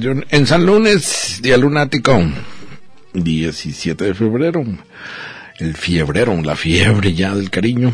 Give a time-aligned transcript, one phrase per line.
[0.00, 2.22] En San Lunes, día lunático,
[3.14, 4.64] 17 de febrero.
[5.58, 7.92] El fiebrero, la fiebre ya del cariño.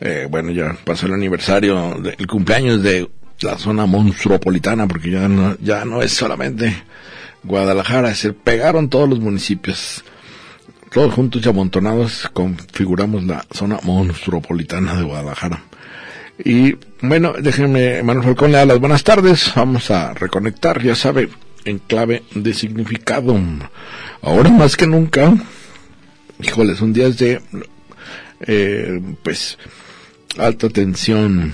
[0.00, 3.10] Eh, bueno, ya pasó el aniversario, del cumpleaños de
[3.40, 6.84] la zona monstruopolitana, porque ya no, ya no es solamente
[7.42, 10.04] Guadalajara, se pegaron todos los municipios.
[10.92, 15.64] Todos juntos y amontonados configuramos la zona monstruopolitana de Guadalajara.
[16.42, 19.52] Y bueno, déjenme, Manuel Falcón, le da las buenas tardes.
[19.54, 21.28] Vamos a reconectar, ya sabe,
[21.64, 23.38] en clave de significado.
[24.22, 25.34] Ahora más que nunca,
[26.40, 27.40] híjole, son días de,
[28.40, 29.58] eh, pues,
[30.38, 31.52] alta tensión.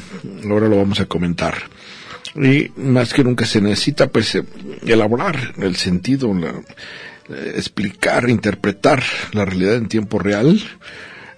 [0.48, 1.55] Ahora lo vamos a comentar.
[2.36, 4.39] Y más que nunca se necesita, pues,
[4.86, 6.34] elaborar el sentido,
[7.55, 10.61] explicar, interpretar la realidad en tiempo real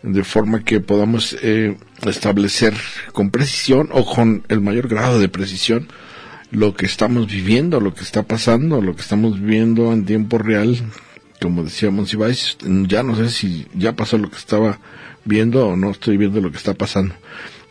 [0.03, 1.77] de forma que podamos eh,
[2.11, 2.75] establecer
[3.13, 5.89] con precisión o con el mayor grado de precisión
[6.51, 10.79] lo que estamos viviendo, lo que está pasando, lo que estamos viendo en tiempo real.
[11.41, 14.79] Como decía Monsiváis, ya no sé si ya pasó lo que estaba
[15.25, 17.15] viendo o no estoy viendo lo que está pasando.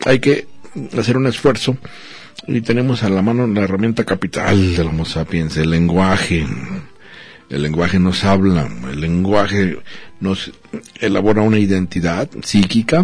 [0.06, 0.48] Hay que
[0.98, 1.78] hacer un esfuerzo
[2.48, 6.46] y tenemos a la mano la herramienta capital del Homo sapiens, el lenguaje.
[7.50, 9.78] El lenguaje nos habla, el lenguaje
[10.22, 10.52] nos
[11.02, 13.04] elabora una identidad psíquica,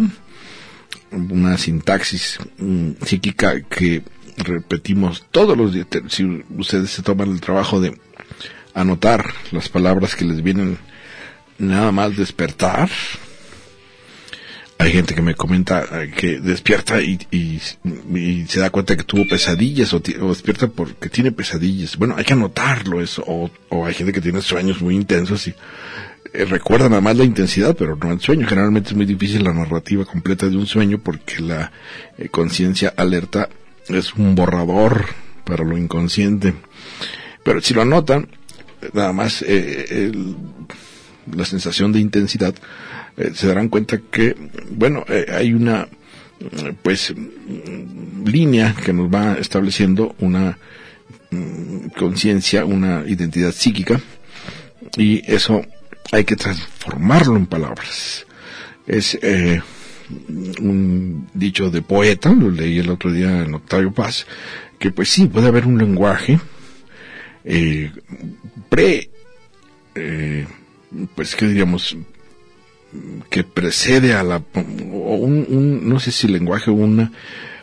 [1.11, 4.03] una sintaxis mm, psíquica que
[4.37, 5.87] repetimos todos los días.
[6.09, 7.97] Si ustedes se toman el trabajo de
[8.73, 10.77] anotar las palabras que les vienen
[11.57, 12.89] nada más despertar,
[14.79, 17.59] hay gente que me comenta eh, que despierta y, y,
[18.47, 21.97] se da cuenta que tuvo pesadillas o, o, despierta porque tiene pesadillas.
[21.97, 23.23] Bueno, hay que anotarlo eso.
[23.25, 25.55] O, o hay gente que tiene sueños muy intensos y
[26.37, 28.45] eh, recuerda nada más la intensidad, pero no el sueño.
[28.45, 31.71] Generalmente es muy difícil la narrativa completa de un sueño porque la
[32.15, 33.49] eh, conciencia alerta
[33.87, 35.07] es un borrador
[35.43, 36.53] para lo inconsciente.
[37.43, 38.27] Pero si lo anotan,
[38.93, 40.11] nada más eh,
[41.31, 42.53] la sensación de intensidad,
[43.33, 44.35] se darán cuenta que,
[44.69, 45.87] bueno, hay una,
[46.83, 47.15] pues,
[48.23, 50.59] línea que nos va estableciendo una
[51.31, 53.99] mm, conciencia, una identidad psíquica,
[54.97, 55.65] y eso
[56.11, 58.25] hay que transformarlo en palabras.
[58.85, 59.61] Es eh,
[60.59, 64.25] un dicho de poeta, lo leí el otro día en Octavio Paz,
[64.79, 66.39] que pues sí, puede haber un lenguaje
[67.49, 67.91] eh,
[68.67, 69.09] pre,
[69.95, 70.45] eh,
[71.15, 71.95] pues qué diríamos,
[73.29, 77.11] que precede a la, un, un, no sé si lenguaje, una,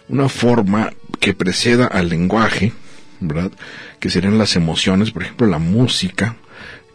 [0.09, 2.72] una forma que preceda al lenguaje,
[3.21, 3.53] ¿verdad?
[4.00, 6.37] Que serían las emociones, por ejemplo, la música,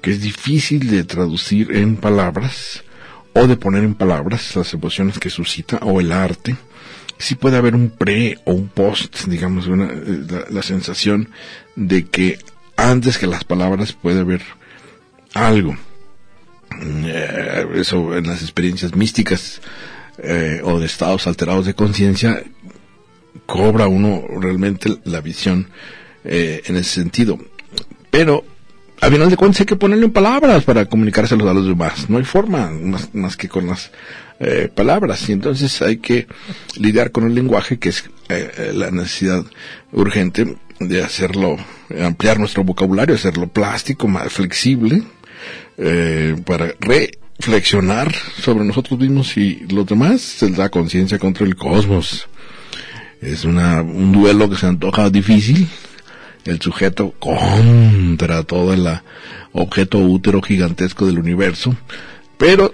[0.01, 2.83] que es difícil de traducir en palabras
[3.33, 6.55] o de poner en palabras las emociones que suscita o el arte.
[7.17, 11.29] Sí puede haber un pre o un post, digamos, una, la, la sensación
[11.75, 12.39] de que
[12.77, 14.41] antes que las palabras puede haber
[15.33, 15.75] algo.
[16.81, 19.61] Eh, eso en las experiencias místicas
[20.19, 22.43] eh, o de estados alterados de conciencia
[23.45, 25.69] cobra uno realmente la visión
[26.23, 27.37] eh, en ese sentido.
[28.11, 28.43] Pero
[29.01, 32.09] al final de cuentas hay que ponerlo en palabras para comunicárselos a los demás.
[32.09, 33.91] No hay forma más, más que con las
[34.39, 35.27] eh, palabras.
[35.29, 36.27] Y entonces hay que
[36.77, 39.43] lidiar con el lenguaje, que es eh, la necesidad
[39.91, 41.57] urgente de hacerlo,
[42.01, 45.03] ampliar nuestro vocabulario, hacerlo plástico, más flexible,
[45.77, 52.27] eh, para reflexionar sobre nosotros mismos y los demás, se da conciencia contra el cosmos.
[53.21, 55.67] Es una, un duelo que se antoja difícil,
[56.45, 58.87] el sujeto contra todo el
[59.51, 61.75] objeto útero gigantesco del universo,
[62.37, 62.73] pero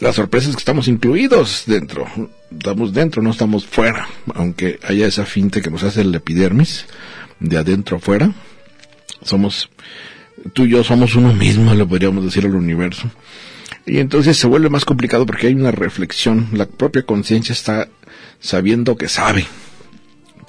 [0.00, 2.06] la sorpresa es que estamos incluidos dentro,
[2.50, 6.86] estamos dentro, no estamos fuera, aunque haya esa finte que nos hace el epidermis,
[7.38, 8.32] de adentro afuera,
[9.22, 9.70] somos,
[10.52, 13.10] tú y yo somos uno mismo, le podríamos decir al universo.
[13.86, 17.88] Y entonces se vuelve más complicado porque hay una reflexión, la propia conciencia está
[18.40, 19.46] sabiendo que sabe,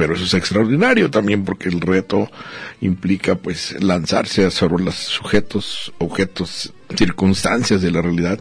[0.01, 2.27] pero eso es extraordinario también porque el reto
[2.81, 8.39] implica pues lanzarse sobre los sujetos, objetos, circunstancias de la realidad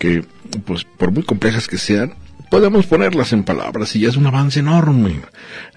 [0.00, 0.24] que
[0.66, 2.14] pues por muy complejas que sean,
[2.50, 5.20] podemos ponerlas en palabras y ya es un avance enorme.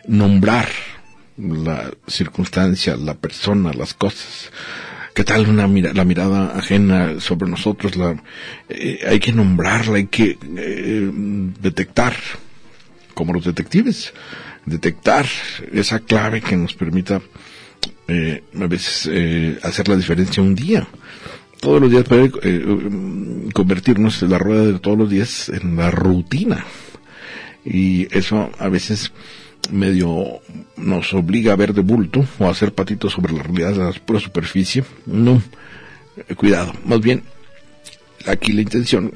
[0.07, 0.69] Nombrar
[1.37, 4.51] la circunstancia, la persona, las cosas.
[5.13, 7.95] ¿Qué tal una la mirada ajena sobre nosotros?
[7.95, 8.19] La,
[8.69, 11.11] eh, hay que nombrarla, hay que eh,
[11.61, 12.15] detectar,
[13.13, 14.15] como los detectives,
[14.65, 15.25] detectar
[15.71, 17.21] esa clave que nos permita
[18.07, 19.09] eh, a veces
[19.63, 20.87] hacer la diferencia un día.
[21.59, 22.31] Todos los días puede
[23.53, 26.65] convertirnos en la rueda de todos los días en la rutina.
[27.63, 29.11] Y eso a veces
[29.69, 30.41] medio
[30.77, 33.91] nos obliga a ver de bulto o a hacer patitos sobre la realidad de la
[33.91, 34.83] pura superficie.
[35.05, 35.41] No,
[36.17, 36.73] eh, cuidado.
[36.85, 37.23] Más bien,
[38.25, 39.11] aquí la intención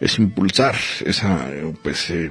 [0.00, 1.48] es impulsar esa
[1.82, 2.30] pues eh,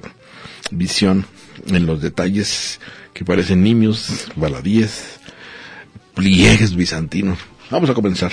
[0.71, 1.25] visión
[1.67, 2.79] en los detalles
[3.13, 5.19] que parecen nimios, baladíes,
[6.13, 7.39] pliegues bizantinos.
[7.69, 8.31] Vamos a comenzar.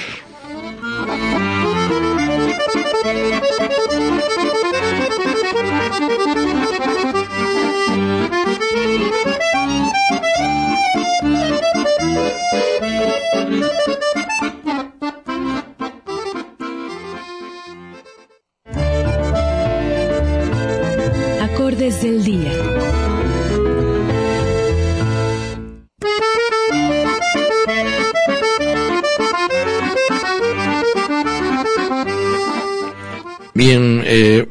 [34.12, 34.49] Eh,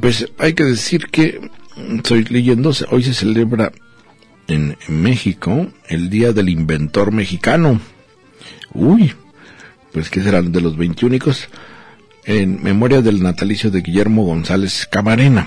[0.00, 1.40] pues hay que decir que
[1.96, 3.70] estoy leyendo, hoy se celebra
[4.48, 7.80] en México el Día del Inventor Mexicano.
[8.74, 9.14] Uy,
[9.92, 11.48] pues que serán de los veintiúnicos
[12.24, 15.46] en memoria del natalicio de Guillermo González Camarena,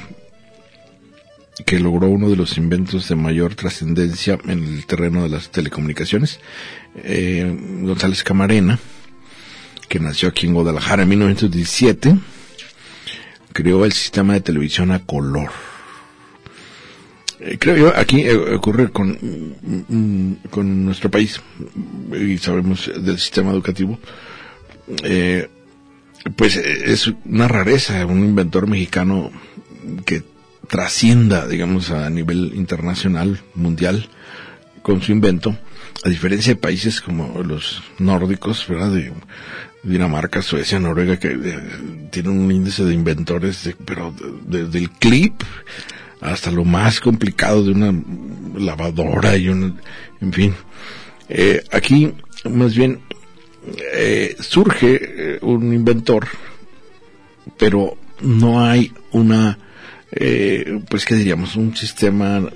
[1.65, 6.39] que logró uno de los inventos de mayor trascendencia en el terreno de las telecomunicaciones.
[7.03, 8.79] Eh, González Camarena,
[9.89, 12.15] que nació aquí en Guadalajara en 1917,
[13.53, 15.49] creó el sistema de televisión a color
[17.43, 21.41] eh, creo yo, aquí eh, ocurre con, mm, con nuestro país,
[22.13, 23.97] y sabemos del sistema educativo,
[25.03, 25.49] eh,
[26.35, 29.31] pues es una rareza, un inventor mexicano
[30.05, 30.21] que
[30.67, 34.07] trascienda, digamos, a nivel internacional, mundial,
[34.83, 35.57] con su invento,
[36.03, 38.91] a diferencia de países como los nórdicos, ¿verdad?
[38.91, 39.11] De
[39.83, 41.29] Dinamarca, Suecia, Noruega, que
[42.11, 44.13] tienen un índice de inventores, pero
[44.45, 45.41] desde el clip
[46.21, 47.93] hasta lo más complicado de una
[48.55, 49.75] lavadora y una,
[50.21, 50.55] en fin.
[51.27, 52.13] Eh, aquí,
[52.45, 53.01] más bien,
[53.93, 56.27] eh, surge eh, un inventor,
[57.57, 59.57] pero no hay una,
[60.89, 62.47] pues qué diríamos, un sistema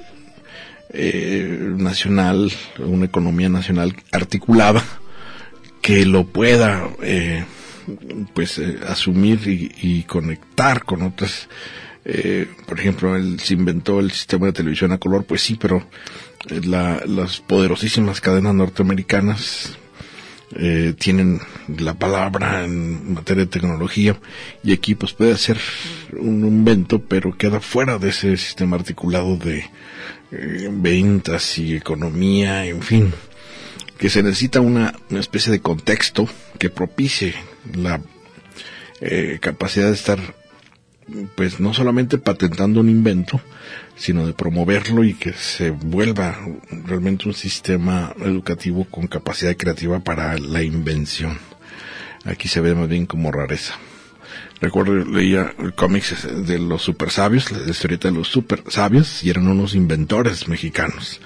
[0.93, 4.83] nacional, una economía nacional articulada
[5.85, 6.89] que lo pueda,
[8.33, 11.47] pues, asumir y, conectar con otras
[12.07, 15.87] eh, por ejemplo, él se inventó el sistema de televisión a color, pues sí, pero
[16.49, 19.77] eh, las poderosísimas cadenas norteamericanas
[20.55, 24.17] eh, tienen la palabra en materia de tecnología
[24.63, 25.13] y equipos.
[25.13, 25.59] Puede hacer
[26.13, 29.65] un invento, pero queda fuera de ese sistema articulado de
[30.71, 33.13] ventas y economía, en fin,
[33.97, 36.27] que se necesita una, una especie de contexto
[36.59, 37.33] que propicie
[37.73, 38.01] la
[39.39, 40.19] capacidad de estar
[41.35, 43.39] pues no solamente patentando un invento,
[43.95, 46.37] sino de promoverlo y que se vuelva
[46.85, 51.37] realmente un sistema educativo con capacidad creativa para la invención.
[52.25, 53.75] Aquí se ve más bien como rareza.
[54.61, 59.47] Recuerdo, leía cómics de los super sabios, la historieta de los super sabios, y eran
[59.47, 61.21] unos inventores mexicanos,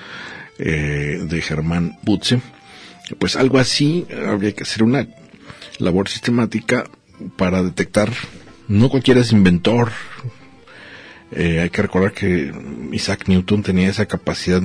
[0.58, 2.42] eh, de Germán Butze.
[3.18, 5.08] Pues algo así, habría que hacer una
[5.80, 6.86] labor sistemática
[7.38, 8.12] para detectar
[8.70, 9.92] no cualquiera es inventor.
[11.32, 12.54] Eh, hay que recordar que
[12.92, 14.62] Isaac Newton tenía esa capacidad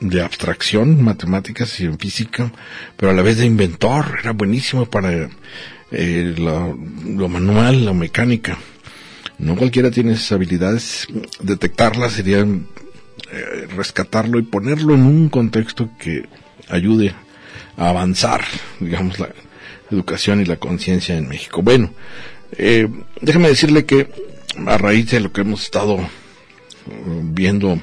[0.00, 2.50] de abstracción, matemáticas y en física,
[2.96, 5.28] pero a la vez de inventor, era buenísimo para
[5.90, 8.58] eh, lo, manual, la mecánica.
[9.38, 11.06] No cualquiera tiene esas habilidades,
[11.40, 16.26] detectarlas sería eh, rescatarlo y ponerlo en un contexto que
[16.68, 17.14] ayude
[17.76, 18.44] a avanzar,
[18.80, 19.30] digamos, la
[19.90, 21.62] educación y la conciencia en México.
[21.62, 21.92] Bueno,
[22.52, 22.88] eh,
[23.20, 24.08] déjeme decirle que
[24.66, 26.06] a raíz de lo que hemos estado uh,
[27.22, 27.80] viendo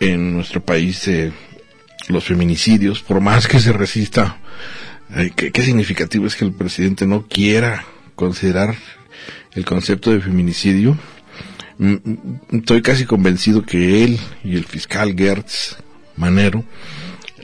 [0.00, 1.32] en nuestro país, eh,
[2.08, 4.38] los feminicidios, por más que se resista,
[5.14, 7.84] eh, qué, significativo es que el presidente no quiera
[8.14, 8.74] considerar
[9.54, 10.98] el concepto de feminicidio.
[11.78, 15.76] Mm, mm, estoy casi convencido que él y el fiscal Gertz
[16.16, 16.64] Manero, eh,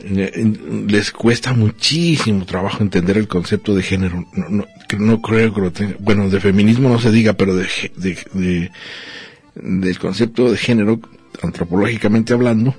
[0.04, 4.26] les cuesta muchísimo trabajo entender el concepto de género.
[4.32, 4.66] No,
[4.98, 8.70] no, creo que lo tenga, bueno, de feminismo no se diga, pero de, de, de,
[9.54, 11.00] del concepto de género,
[11.42, 12.74] antropológicamente hablando,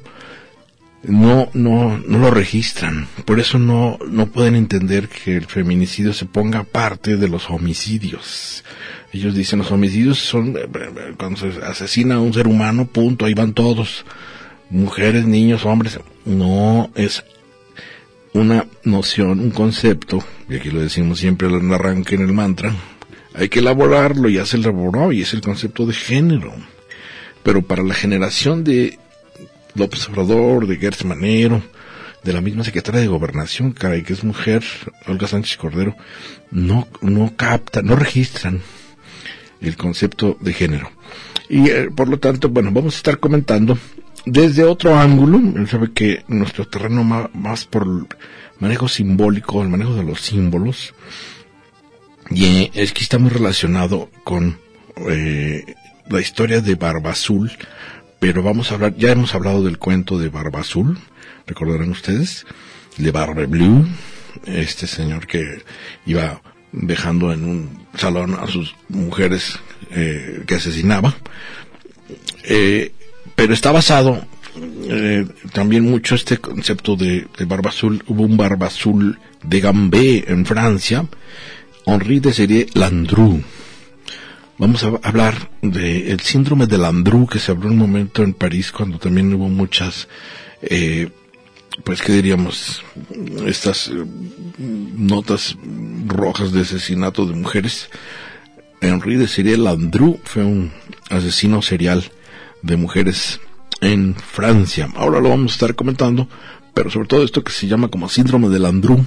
[1.04, 3.08] no, no, no lo registran.
[3.26, 8.64] Por eso no, no pueden entender que el feminicidio se ponga parte de los homicidios.
[9.14, 10.56] Ellos dicen los homicidios son
[11.18, 14.06] cuando se asesina a un ser humano, punto, ahí van todos.
[14.70, 16.00] Mujeres, niños, hombres.
[16.26, 17.24] No es
[18.34, 22.76] una noción, un concepto, y aquí lo decimos siempre el arranque en el mantra,
[23.34, 26.54] hay que elaborarlo, ya se elaboró y es el concepto de género.
[27.44, 29.00] Pero para la generación de
[29.76, 31.62] López Obrador, de Gertz Manero,
[32.24, 34.64] de la misma secretaria de Gobernación, caray, que es mujer,
[35.08, 35.96] Olga Sánchez Cordero,
[36.52, 38.62] no, no captan, no registran
[39.62, 40.92] el concepto de género.
[41.48, 43.78] Y eh, por lo tanto, bueno, vamos a estar comentando
[44.26, 48.06] desde otro ángulo, él sabe que nuestro terreno más, por el
[48.60, 50.94] manejo simbólico, el manejo de los símbolos,
[52.30, 54.60] y es que está muy relacionado con
[55.10, 55.76] eh,
[56.10, 57.52] la historia de Barba Azul,
[58.20, 60.98] pero vamos a hablar, ya hemos hablado del cuento de Barba Azul,
[61.48, 62.46] recordarán ustedes,
[62.98, 63.88] de Barba Blue,
[64.46, 65.64] este señor que
[66.06, 69.58] iba dejando en un salón a sus mujeres
[69.92, 71.16] eh, que asesinaba,
[72.44, 72.92] eh,
[73.40, 74.22] pero está basado
[74.90, 78.04] eh, también mucho este concepto de, de, barba azul.
[78.06, 81.06] Hubo un barba azul de Gambé en Francia,
[81.86, 83.42] Henri de Serie Landru.
[84.58, 88.74] Vamos a hablar del el síndrome de Landru que se habló un momento en París
[88.74, 90.10] cuando también hubo muchas,
[90.62, 91.08] eh,
[91.86, 92.84] pues qué diríamos,
[93.48, 94.04] estas eh,
[94.58, 95.56] notas
[96.08, 97.90] rojas de asesinato de mujeres.
[98.82, 100.74] Henri de Serie Landru fue un
[101.10, 102.12] asesino serial
[102.62, 103.40] de mujeres
[103.82, 104.90] en Francia.
[104.96, 106.28] Ahora lo vamos a estar comentando,
[106.74, 109.06] pero sobre todo esto que se llama como síndrome de Landru,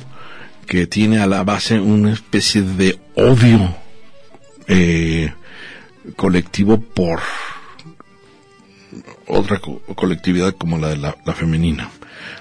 [0.66, 3.74] que tiene a la base una especie de odio
[4.68, 5.32] eh,
[6.16, 7.20] colectivo por
[9.26, 11.90] otra co colectividad como la de la, la, femenina.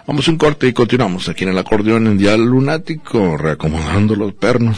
[0.07, 4.77] Vamos un corte y continuamos aquí en el acordeón en Dial Lunático, reacomodando los pernos.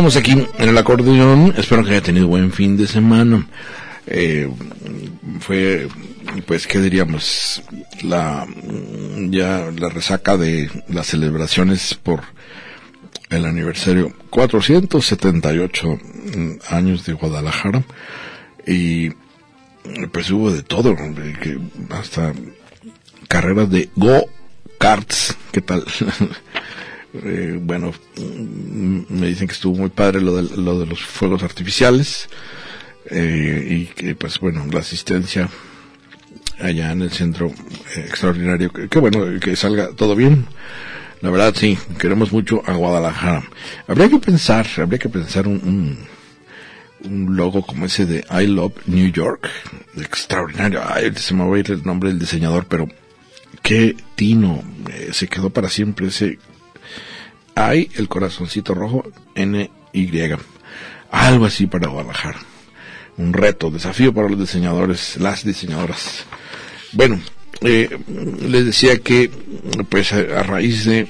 [0.00, 1.52] Continuamos aquí en el acordeón.
[1.58, 3.46] Espero que haya tenido buen fin de semana.
[4.06, 4.50] Eh,
[5.40, 5.88] fue,
[6.46, 7.62] pues, ¿qué diríamos?
[8.02, 8.46] La,
[9.28, 12.22] ya la resaca de las celebraciones por
[13.28, 15.98] el aniversario 478
[16.70, 17.84] años de Guadalajara.
[18.66, 19.10] Y,
[20.12, 20.96] pues hubo de todo,
[21.90, 22.32] hasta
[23.28, 25.36] carreras de go-karts.
[25.52, 25.84] ¿Qué tal?
[27.12, 27.92] Eh, bueno,
[29.08, 32.28] me dicen que estuvo muy padre lo de, lo de los fuegos artificiales
[33.06, 35.48] eh, y que pues bueno, la asistencia
[36.60, 40.46] allá en el centro eh, extraordinario, que, bueno, que salga todo bien.
[41.20, 43.42] La verdad sí, queremos mucho a Guadalajara.
[43.88, 46.06] Habría que pensar, habría que pensar un,
[47.04, 49.48] un, un logo como ese de I Love New York,
[49.96, 50.80] extraordinario.
[50.86, 52.88] Ay, se me va a ir el nombre del diseñador, pero
[53.62, 56.38] qué tino, eh, se quedó para siempre ese
[57.54, 59.04] hay el corazoncito rojo
[59.34, 60.10] N Y.
[61.10, 62.38] Algo así para Guadalajara.
[63.16, 66.24] Un reto desafío para los diseñadores las diseñadoras.
[66.92, 67.20] Bueno
[67.62, 67.90] eh,
[68.40, 69.30] les decía que
[69.90, 71.08] pues a, raíz de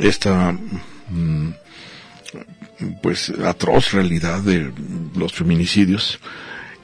[0.00, 0.52] esta
[1.08, 1.50] mm,
[3.02, 4.70] pues atroz realidad de
[5.16, 6.20] los feminicidios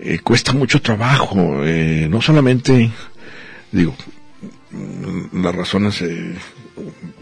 [0.01, 2.91] eh, cuesta mucho trabajo eh, no solamente
[3.71, 3.95] digo
[5.33, 6.03] las razones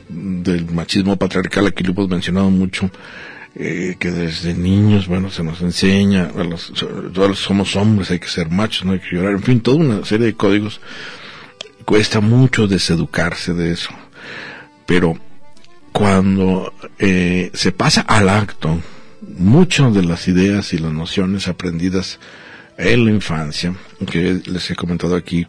[0.08, 2.90] del machismo patriarcal, aquí lo hemos mencionado mucho,
[3.56, 8.28] eh, que desde niños, bueno, se nos enseña, a los, todos somos hombres, hay que
[8.28, 10.80] ser machos, no hay que llorar, en fin, toda una serie de códigos.
[11.84, 13.90] Cuesta mucho deseducarse de eso.
[14.86, 15.18] Pero
[15.92, 18.80] cuando eh, se pasa al acto,
[19.20, 22.18] muchas de las ideas y las nociones aprendidas
[22.76, 23.74] en la infancia,
[24.10, 25.46] que les he comentado aquí,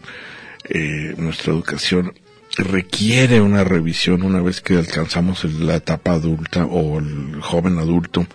[0.70, 2.14] eh, nuestra educación
[2.58, 8.26] requiere una revisión una vez que alcanzamos la etapa adulta o el joven adulto.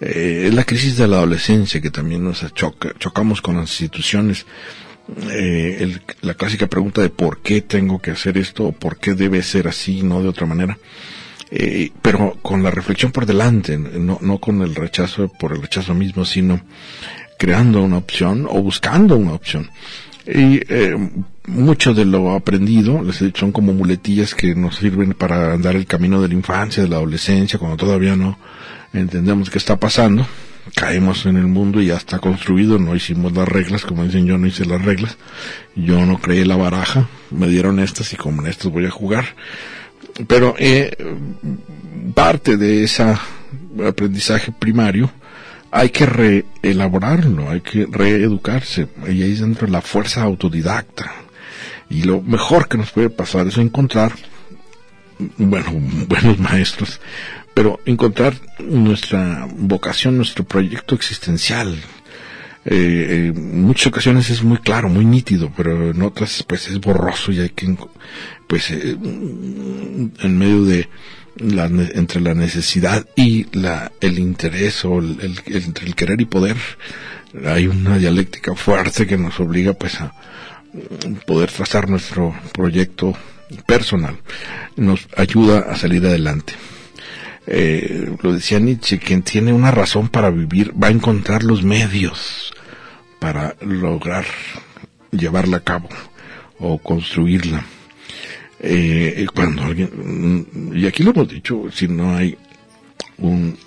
[0.00, 4.46] Eh, es la crisis de la adolescencia que también nos choca, chocamos con las instituciones.
[5.30, 9.42] Eh, la clásica pregunta de por qué tengo que hacer esto o por qué debe
[9.42, 10.78] ser así, no de otra manera.
[11.50, 15.94] Eh, pero con la reflexión por delante, no, no con el rechazo por el rechazo
[15.94, 16.60] mismo, sino
[17.38, 19.70] creando una opción o buscando una opción.
[20.26, 20.96] Y eh,
[21.46, 25.76] mucho de lo aprendido, les he dicho, son como muletillas que nos sirven para andar
[25.76, 28.38] el camino de la infancia, de la adolescencia, cuando todavía no
[28.92, 30.26] entendemos qué está pasando.
[30.74, 34.38] Caemos en el mundo y ya está construido, no hicimos las reglas, como dicen yo
[34.38, 35.18] no hice las reglas,
[35.76, 39.26] yo no creé la baraja, me dieron estas y con estas voy a jugar.
[40.26, 40.96] Pero eh,
[42.14, 43.04] parte de ese
[43.86, 45.10] aprendizaje primario
[45.76, 48.86] hay que reelaborarlo, hay que reeducarse.
[49.08, 51.12] Y ahí es dentro la fuerza autodidacta.
[51.90, 54.12] Y lo mejor que nos puede pasar es encontrar,
[55.36, 55.72] bueno,
[56.08, 57.00] buenos maestros,
[57.54, 61.76] pero encontrar nuestra vocación, nuestro proyecto existencial.
[62.66, 67.32] Eh, en muchas ocasiones es muy claro, muy nítido, pero en otras pues es borroso
[67.32, 67.76] y hay que,
[68.46, 70.88] pues, eh, en medio de
[71.36, 76.56] la, entre la necesidad y la, el interés o el, entre el querer y poder,
[77.46, 80.14] hay una dialéctica fuerte que nos obliga pues a
[81.26, 83.14] poder trazar nuestro proyecto
[83.66, 84.16] personal.
[84.76, 86.54] Nos ayuda a salir adelante.
[87.46, 92.52] Eh, lo decía Nietzsche, quien tiene una razón para vivir va a encontrar los medios
[93.18, 94.24] para lograr
[95.10, 95.88] llevarla a cabo
[96.58, 97.64] o construirla.
[98.66, 102.34] Eh, cuando alguien, y aquí lo hemos dicho, si no hay
[103.18, 103.58] un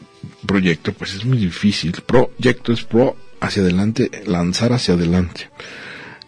[0.43, 1.91] proyecto, pues es muy difícil.
[2.03, 5.49] Proyecto es pro hacia adelante, lanzar hacia adelante.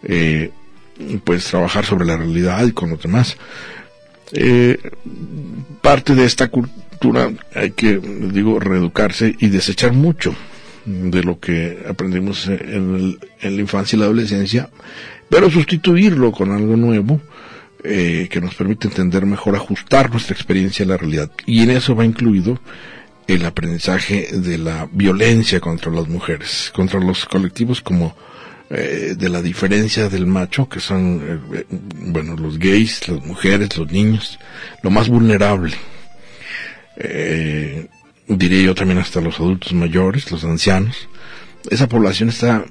[0.04, 0.52] Eh,
[1.24, 3.36] pues trabajar sobre la realidad y con lo demás.
[4.32, 4.78] Eh,
[5.82, 10.32] parte de esta cultura hay que, digo, reeducarse y desechar mucho
[10.84, 14.70] de lo que aprendimos en, en la infancia y la adolescencia,
[15.28, 17.20] pero sustituirlo con algo nuevo
[17.84, 21.30] eh, que nos permite entender mejor, ajustar nuestra experiencia a la realidad.
[21.46, 22.60] Y en eso va incluido
[23.26, 28.16] el aprendizaje de la violencia contra las mujeres, contra los colectivos como
[28.70, 31.64] eh, de la diferencia del macho, que son, eh,
[32.06, 34.38] bueno, los gays, las mujeres, los niños,
[34.82, 35.74] lo más vulnerable.
[36.96, 37.88] Eh,
[38.28, 41.08] diré yo también hasta los adultos mayores, los ancianos.
[41.68, 42.64] Esa población está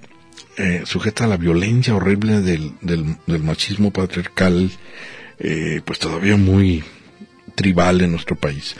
[0.60, 4.70] eh, sujeta a la violencia horrible del, del, machismo patriarcal,
[5.40, 6.84] eh, pues todavía muy
[7.56, 8.76] tribal en nuestro país.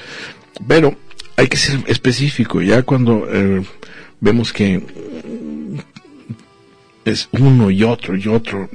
[0.68, 0.98] Pero
[1.38, 3.64] hay que ser específico, ya cuando eh,
[4.20, 4.84] vemos que
[7.06, 8.70] es uno y otro y otro,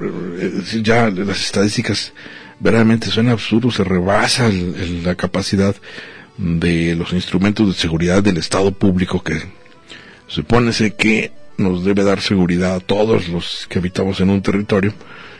[0.81, 2.11] ya las estadísticas
[2.59, 5.75] verdaderamente son absurdos, se rebasa la capacidad
[6.39, 9.43] de los instrumentos de seguridad del Estado público que
[10.25, 14.93] supone que nos debe dar seguridad a todos los que habitamos en un territorio,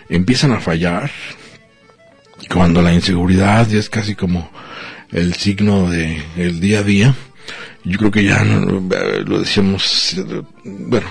[0.10, 1.12] empiezan a fallar
[2.54, 4.50] cuando la inseguridad ya es casi como
[5.12, 7.16] el signo de el día a día.
[7.84, 10.16] Yo creo que ya lo decíamos,
[10.64, 11.08] bueno,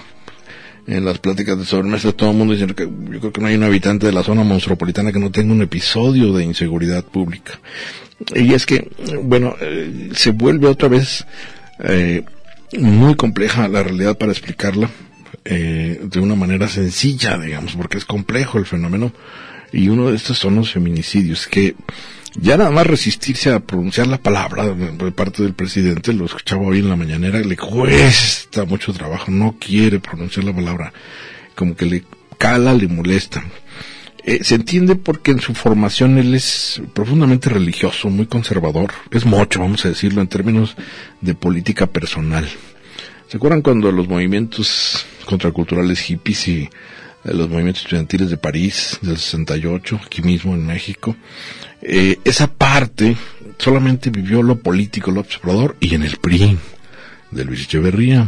[0.86, 3.54] en las pláticas de sobremesa todo el mundo dice que yo creo que no hay
[3.54, 7.60] un habitante de la zona metropolitana que no tenga un episodio de inseguridad pública.
[8.34, 8.90] Y es que,
[9.22, 11.26] bueno, eh, se vuelve otra vez
[11.80, 12.24] eh,
[12.78, 14.90] muy compleja la realidad para explicarla
[15.44, 19.12] eh, de una manera sencilla, digamos, porque es complejo el fenómeno.
[19.72, 21.74] Y uno de estos son los feminicidios, que
[22.36, 26.78] ya nada más resistirse a pronunciar la palabra de parte del presidente, lo escuchaba hoy
[26.78, 30.92] en la mañanera, le cuesta mucho trabajo, no quiere pronunciar la palabra,
[31.54, 32.04] como que le
[32.38, 33.44] cala, le molesta.
[34.26, 39.60] Eh, se entiende porque en su formación él es profundamente religioso, muy conservador, es mocho,
[39.60, 40.76] vamos a decirlo, en términos
[41.20, 42.48] de política personal.
[43.28, 46.68] ¿Se acuerdan cuando los movimientos contraculturales hippies y eh,
[47.24, 51.16] los movimientos estudiantiles de París del 68, aquí mismo en México?
[51.82, 53.16] Eh, esa parte
[53.58, 56.56] solamente vivió lo político, lo observador y en el PRI
[57.30, 58.26] de Luis Echeverría.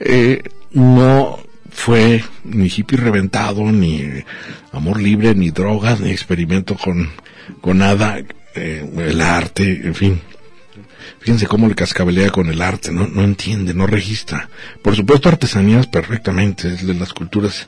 [0.00, 1.40] Eh, no
[1.74, 4.24] fue ni hippie reventado, ni
[4.72, 7.10] amor libre, ni drogas, ni experimento con,
[7.60, 8.22] con nada,
[8.54, 10.20] eh, el arte, en fin.
[11.18, 14.48] Fíjense cómo le cascabelea con el arte, no, no entiende, no registra.
[14.82, 17.66] Por supuesto, artesanías perfectamente, es de las culturas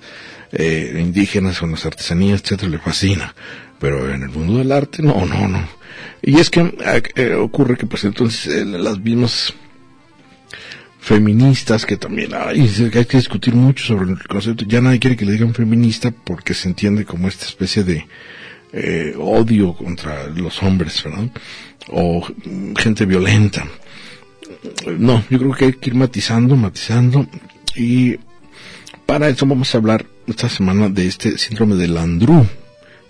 [0.52, 3.34] eh, indígenas o las artesanías, etcétera, le fascina.
[3.78, 5.68] pero en el mundo del arte no, no, no.
[6.22, 6.74] Y es que
[7.16, 9.52] eh, ocurre que pues entonces eh, las mismas
[11.06, 15.24] feministas que también hay, hay que discutir mucho sobre el concepto, ya nadie quiere que
[15.24, 18.06] le digan feminista porque se entiende como esta especie de
[19.16, 21.02] odio contra los hombres.
[21.88, 22.26] O
[22.76, 23.64] gente violenta.
[24.98, 27.26] No, yo creo que hay que ir matizando, matizando
[27.76, 28.18] y
[29.06, 32.44] para eso vamos a hablar esta semana de este síndrome de Landru,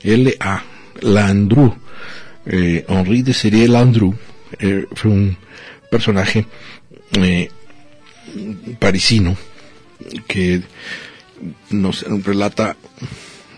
[0.02, 0.62] L-A,
[1.00, 1.74] Landru.
[2.48, 4.14] Eh, Henri de Serie Landru
[4.60, 5.36] eh, fue un
[5.90, 6.46] personaje
[7.18, 7.48] eh,
[8.78, 9.36] parisino
[10.26, 10.62] que
[11.70, 12.76] nos relata,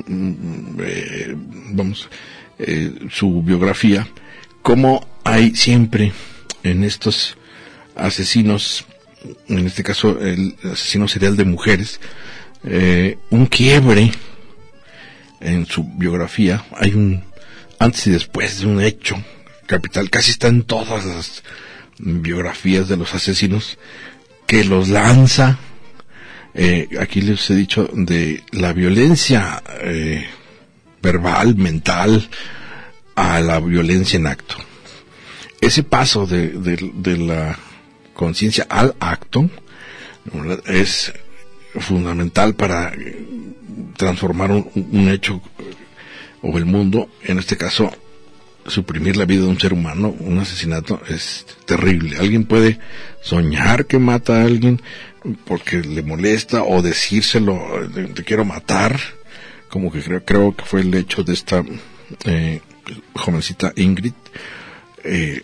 [0.07, 1.37] mm, eh,
[1.73, 2.09] vamos,
[2.59, 4.09] eh, su biografía,
[4.63, 6.13] cómo hay siempre
[6.63, 7.37] en estos
[7.95, 8.85] asesinos,
[9.49, 12.01] en este caso el asesino serial de mujeres,
[12.65, 14.11] eh, un quiebre
[15.41, 16.65] en su biografía.
[16.77, 17.23] Hay un
[17.79, 19.23] antes y después de un hecho
[19.67, 21.43] capital, casi está en todas las
[21.99, 23.79] biografías de los asesinos,
[24.49, 25.59] que los lanza,
[26.55, 30.27] eh, aquí les he dicho, de la violencia eh,
[31.03, 32.27] verbal, mental,
[33.15, 34.57] a la violencia en acto.
[35.61, 37.59] Ese paso de, de, de la
[38.15, 39.51] conciencia al acto
[40.65, 41.13] es
[41.79, 42.93] fundamental para
[43.99, 45.43] transformar un, un, hecho
[46.41, 47.93] o el mundo, en este caso
[48.69, 52.19] suprimir la vida de un ser humano, un asesinato es terrible.
[52.19, 52.79] Alguien puede
[53.23, 54.81] soñar que mata a alguien
[55.45, 57.61] porque le molesta o decírselo,
[58.15, 58.99] te quiero matar,
[59.69, 61.65] como que creo, creo que fue el hecho de esta
[62.25, 62.61] eh,
[63.15, 64.15] jovencita Ingrid,
[65.05, 65.43] eh,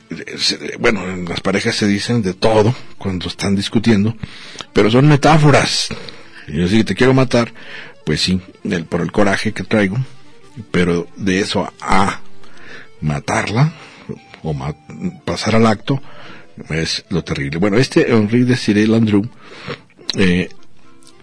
[0.78, 4.16] bueno, en las parejas se dicen de todo cuando están discutiendo,
[4.72, 5.88] pero son metáforas.
[6.48, 7.52] Yo sí te quiero matar,
[8.04, 9.96] pues sí, el, por el coraje que traigo,
[10.70, 12.20] pero de eso a
[13.04, 13.72] matarla
[14.42, 14.54] o
[15.24, 16.00] pasar al acto
[16.70, 17.58] es lo terrible.
[17.58, 19.28] Bueno, este Henri de Cyril Andrew
[20.16, 20.48] eh,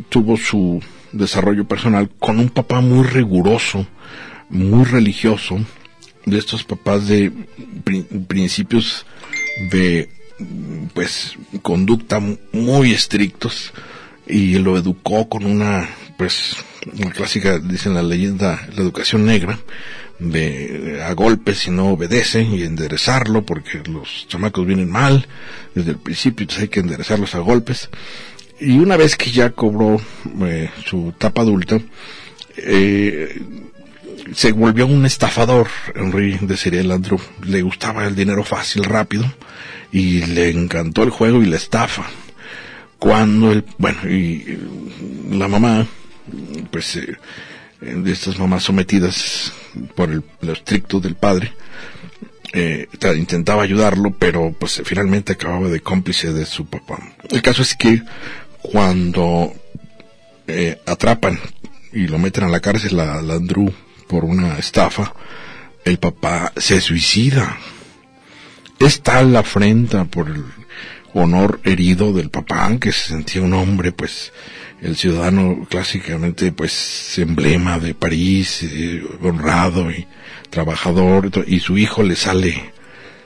[0.10, 3.86] tuvo su desarrollo personal con un papá muy riguroso,
[4.50, 5.60] muy religioso,
[6.26, 7.32] de estos papás de
[8.28, 9.06] principios
[9.72, 10.10] de
[10.94, 13.74] pues conducta muy estrictos
[14.28, 16.56] y lo educó con una pues
[16.98, 19.60] una clásica dicen la leyenda la educación negra
[20.22, 25.28] de a golpes si no obedece y enderezarlo porque los chamacos vienen mal
[25.74, 27.90] desde el principio entonces hay que enderezarlos a golpes
[28.60, 30.00] y una vez que ya cobró
[30.44, 31.80] eh, su etapa adulta
[32.58, 33.42] eh,
[34.34, 37.02] se volvió un estafador, Henry de Serial.
[37.44, 39.26] Le gustaba el dinero fácil, rápido,
[39.92, 42.06] y le encantó el juego y la estafa.
[43.00, 44.60] Cuando el, bueno, y
[45.32, 45.88] la mamá,
[46.70, 47.18] pues, eh,
[47.82, 49.52] de estas mamás sometidas
[49.96, 51.52] por el, lo estricto del padre,
[52.54, 57.00] eh, intentaba ayudarlo, pero pues finalmente acababa de cómplice de su papá.
[57.30, 58.02] El caso es que
[58.62, 59.54] cuando
[60.48, 61.40] eh, atrapan
[61.92, 63.74] y lo meten a la cárcel a, a Andrew
[64.08, 65.14] por una estafa,
[65.84, 67.58] el papá se suicida.
[68.80, 70.44] Es tal la afrenta por el
[71.14, 74.32] honor herido del papá, que se sentía un hombre, pues,
[74.82, 80.08] el ciudadano clásicamente, pues, emblema de París, eh, honrado y
[80.50, 82.74] trabajador, y su hijo le sale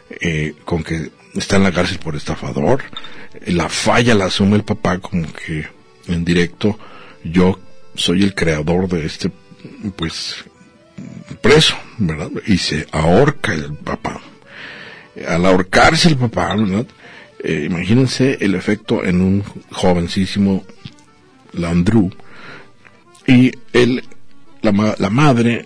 [0.10, 2.84] eh, con que está en la cárcel por estafador.
[3.48, 5.66] La falla la asume el papá como que
[6.08, 6.78] en directo,
[7.24, 7.60] yo
[7.96, 9.32] soy el creador de este,
[9.96, 10.44] pues,
[11.42, 12.30] preso, ¿verdad?
[12.46, 14.22] Y se ahorca el papá.
[15.28, 16.86] Al ahorcarse el papá, ¿verdad?
[17.44, 20.66] Eh, imagínense el efecto en un jovencísimo
[21.56, 22.12] Landru.
[23.28, 24.04] Y él,
[24.62, 25.66] la, la madre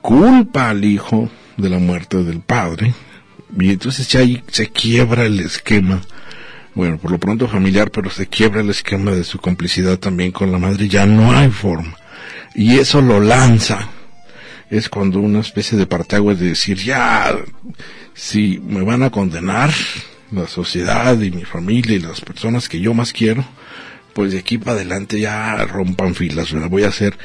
[0.00, 2.94] culpa al hijo de la muerte del padre.
[3.58, 6.02] Y entonces ya ahí se quiebra el esquema
[6.76, 10.52] bueno, por lo pronto familiar, pero se quiebra el esquema de su complicidad también con
[10.52, 11.96] la madre, ya no hay forma.
[12.54, 13.88] Y eso lo lanza
[14.68, 17.34] es cuando una especie de parteaguas de decir, ya,
[18.12, 19.70] si me van a condenar
[20.30, 23.42] la sociedad y mi familia y las personas que yo más quiero,
[24.16, 27.18] pues de aquí para adelante ya rompan filas, voy a hacer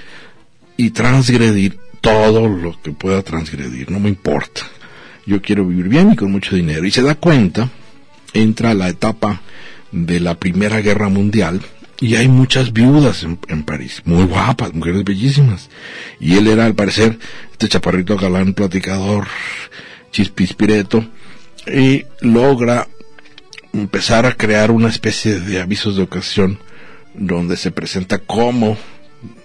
[0.75, 4.63] y transgredir todo lo que pueda transgredir, no me importa.
[5.25, 6.85] Yo quiero vivir bien y con mucho dinero.
[6.85, 7.69] Y se da cuenta,
[8.33, 9.41] entra la etapa
[9.93, 11.61] de la Primera Guerra Mundial,
[12.01, 15.69] y hay muchas viudas en, en, París, muy guapas, mujeres bellísimas.
[16.19, 17.17] Y él era, al parecer,
[17.53, 19.27] este chaparrito galán, platicador,
[20.11, 21.05] chispispireto,
[21.73, 22.89] y logra
[23.71, 26.59] empezar a crear una especie de avisos de ocasión
[27.13, 28.77] donde se presenta como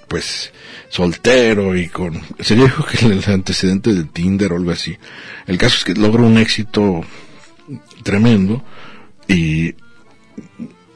[0.09, 0.53] pues
[0.89, 4.97] soltero y con sería que el antecedente de Tinder o algo así.
[5.47, 7.05] El caso es que logra un éxito
[8.03, 8.65] tremendo
[9.29, 9.75] y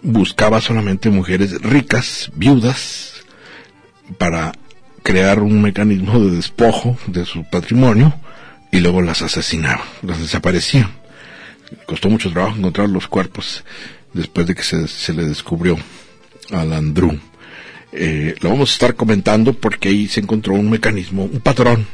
[0.03, 3.25] buscaba solamente mujeres ricas, viudas,
[4.19, 4.53] para
[5.03, 8.15] crear un mecanismo de despojo de su patrimonio
[8.73, 10.91] y luego las asesinaba, las desaparecía.
[11.87, 13.65] Costó mucho trabajo encontrar los cuerpos
[14.13, 15.77] después de que se, se le descubrió
[16.53, 17.19] a Landru.
[17.93, 21.87] Eh, lo vamos a estar comentando porque ahí se encontró un mecanismo, un patrón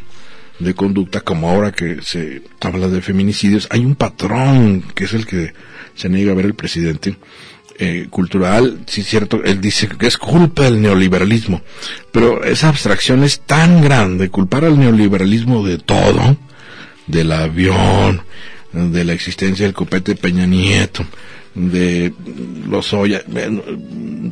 [0.58, 5.26] de conducta, como ahora que se habla de feminicidios, hay un patrón que es el
[5.26, 5.52] que
[5.94, 7.16] se niega a ver el presidente.
[7.78, 11.60] Eh, cultural, sí es cierto, él dice que es culpa del neoliberalismo,
[12.10, 16.38] pero esa abstracción es tan grande, culpar al neoliberalismo de todo,
[17.06, 18.22] del avión,
[18.72, 21.04] de la existencia del copete Peña Nieto,
[21.56, 22.12] de
[22.68, 23.22] los Oya,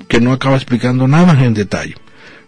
[0.09, 1.95] que no acaba explicando nada en detalle.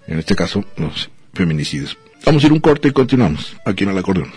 [0.07, 1.99] En este caso, los feminicidios.
[2.25, 4.31] Vamos a ir un corte y continuamos aquí en el acordeón.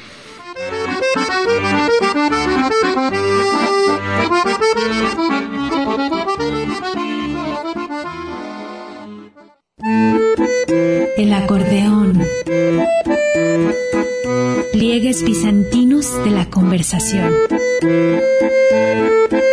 [11.17, 12.23] El acordeón.
[14.71, 17.33] Pliegues bizantinos de la conversación.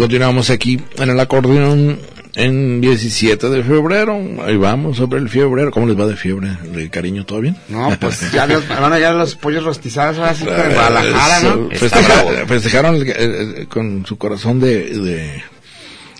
[0.00, 1.98] Continuamos aquí en el acordeón
[2.34, 4.18] en 17 de febrero.
[4.46, 5.70] Ahí vamos sobre el febrero.
[5.70, 6.48] ¿Cómo les va de fiebre?
[6.72, 7.56] ¿De cariño todo bien?
[7.68, 11.68] No, pues ya los, van allá los pollos rostizados ahora sí en Guadalajara, ¿no?
[11.70, 15.42] Festeja- festejaron el- el- el- con su corazón de, de,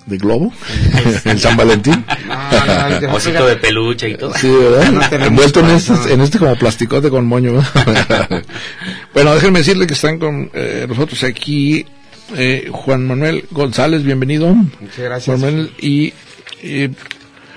[0.07, 0.53] de globo
[1.25, 2.05] en San Valentín.
[2.27, 4.35] No, no, no, Osito de peluche y todo.
[4.35, 4.91] Sí, ¿verdad?
[5.19, 7.53] No Envuelto en este, en este como plasticote con moño.
[9.15, 11.87] bueno, déjenme decirle que están con eh, nosotros aquí
[12.37, 14.55] eh, Juan Manuel González, bienvenido.
[14.55, 15.25] Muchas gracias.
[15.27, 16.13] Juan Manuel y
[16.63, 16.91] eh,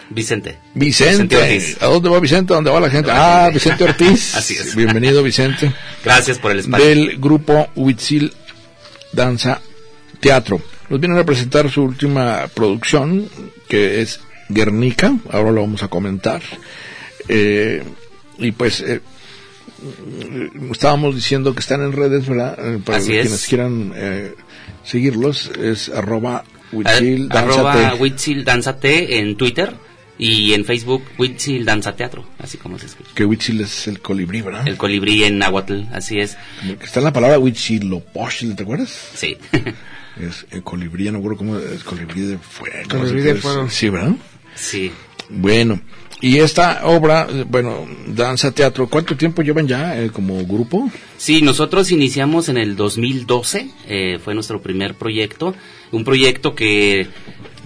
[0.09, 0.57] Vicente.
[0.73, 1.75] Vicente.
[1.81, 2.53] ¿A dónde va Vicente?
[2.53, 3.09] ¿A dónde va la gente?
[3.11, 4.35] Ah, Vicente Ortiz.
[4.35, 4.75] Así es.
[4.75, 5.71] Bienvenido, Vicente.
[6.03, 6.85] Gracias por el espacio.
[6.85, 8.33] Del grupo Huitzil
[9.11, 9.61] Danza
[10.19, 10.61] Teatro.
[10.89, 13.27] Nos vienen a presentar su última producción,
[13.67, 15.15] que es Guernica.
[15.31, 16.41] Ahora lo vamos a comentar.
[17.27, 17.83] Eh,
[18.37, 18.99] y pues, eh,
[20.71, 22.57] estábamos diciendo que están en redes, ¿verdad?
[22.59, 23.47] Eh, Para Así quienes es.
[23.47, 24.33] quieran eh,
[24.83, 29.75] seguirlos, es arroba Huitzil Danzate en Twitter
[30.17, 33.09] y en Facebook Huitzil Danza Teatro, así como se escucha.
[33.13, 34.67] Que Huitzil es el colibrí, ¿verdad?
[34.67, 36.37] El colibrí en Nahuatl, así es.
[36.81, 39.11] Está en la palabra Huitzilopochtli, ¿te acuerdas?
[39.15, 39.37] Sí.
[40.15, 42.87] Es el colibrí, no recuerdo cómo es, colibrí de fuego.
[42.87, 43.67] Colibrí de fuego.
[43.67, 44.13] Sí, ¿verdad?
[44.53, 44.91] sí.
[45.35, 45.79] Bueno,
[46.21, 50.89] y esta obra, bueno, danza teatro, ¿cuánto tiempo llevan ya eh, como grupo?
[51.17, 55.53] Sí, nosotros iniciamos en el 2012, eh, fue nuestro primer proyecto,
[55.93, 57.07] un proyecto que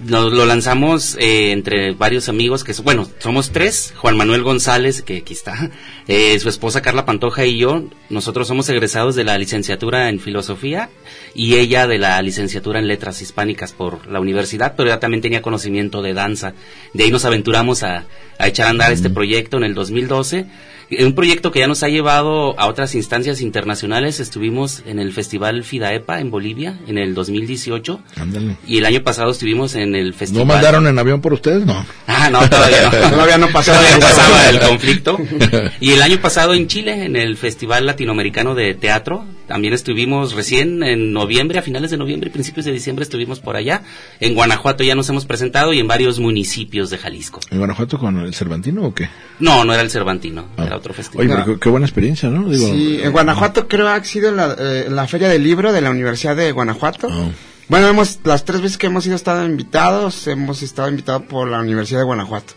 [0.04, 5.18] nos lo lanzamos eh, entre varios amigos, que bueno, somos tres, Juan Manuel González, que
[5.18, 5.70] aquí está,
[6.06, 10.88] eh, su esposa Carla Pantoja y yo, nosotros somos egresados de la licenciatura en filosofía
[11.34, 15.42] y ella de la licenciatura en letras hispánicas por la universidad, pero ella también tenía
[15.42, 16.54] conocimiento de danza.
[16.94, 18.04] De ahí nos aventuramos a,
[18.38, 20.46] a echar a andar este proyecto en el 2012.
[20.90, 24.20] Eh, Un proyecto que ya nos ha llevado a otras instancias internacionales.
[24.20, 28.56] Estuvimos en el Festival Fidaepa en Bolivia en el 2018 Ándale.
[28.66, 30.46] y el año pasado estuvimos en el ¿No Festival.
[30.46, 31.66] mandaron en avión por ustedes?
[31.66, 31.84] No.
[32.06, 32.90] Ah, no, todavía no.
[33.10, 33.78] Todavía no pasaba.
[33.78, 35.18] Todavía pasaba el conflicto.
[35.80, 40.82] Y el año pasado en Chile, en el Festival Latinoamericano de Teatro, también estuvimos recién
[40.84, 43.82] en noviembre, a finales de noviembre y principios de diciembre estuvimos por allá.
[44.20, 47.40] En Guanajuato ya nos hemos presentado y en varios municipios de Jalisco.
[47.50, 49.08] ¿En Guanajuato con el Cervantino o qué?
[49.40, 50.64] No, no era el Cervantino, Ah.
[50.66, 51.26] era otro festival.
[51.26, 52.48] Oye, pero qué, qué buena experiencia, ¿no?
[52.48, 55.90] Digo, Sí, en Guanajuato creo ha sido la, eh, la feria del libro de la
[55.90, 57.08] Universidad de Guanajuato.
[57.10, 57.28] Ah.
[57.68, 61.60] Bueno, hemos las tres veces que hemos ido estado invitados, hemos estado invitados por la
[61.60, 62.54] Universidad de Guanajuato.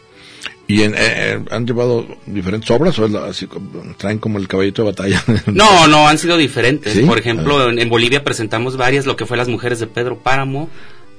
[0.67, 3.47] ¿Y en, eh, eh, han llevado diferentes obras o es la- así,
[3.97, 5.21] traen como el caballito de batalla?
[5.47, 6.93] No, no, han sido diferentes.
[6.93, 7.01] ¿Sí?
[7.03, 10.69] Por ejemplo, en, en Bolivia presentamos varias, lo que fue Las Mujeres de Pedro Páramo,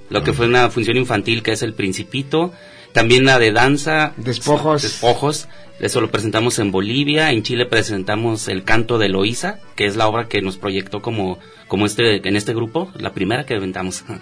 [0.09, 0.24] lo Ah.
[0.24, 2.52] que fue una función infantil que es El Principito,
[2.92, 4.12] También la de danza.
[4.18, 4.83] Despojos.
[4.83, 5.48] Despojos.
[5.81, 7.31] Eso lo presentamos en Bolivia.
[7.33, 11.38] En Chile presentamos El canto de Loíza, que es la obra que nos proyectó como,
[11.68, 14.05] como este, en este grupo, la primera que inventamos.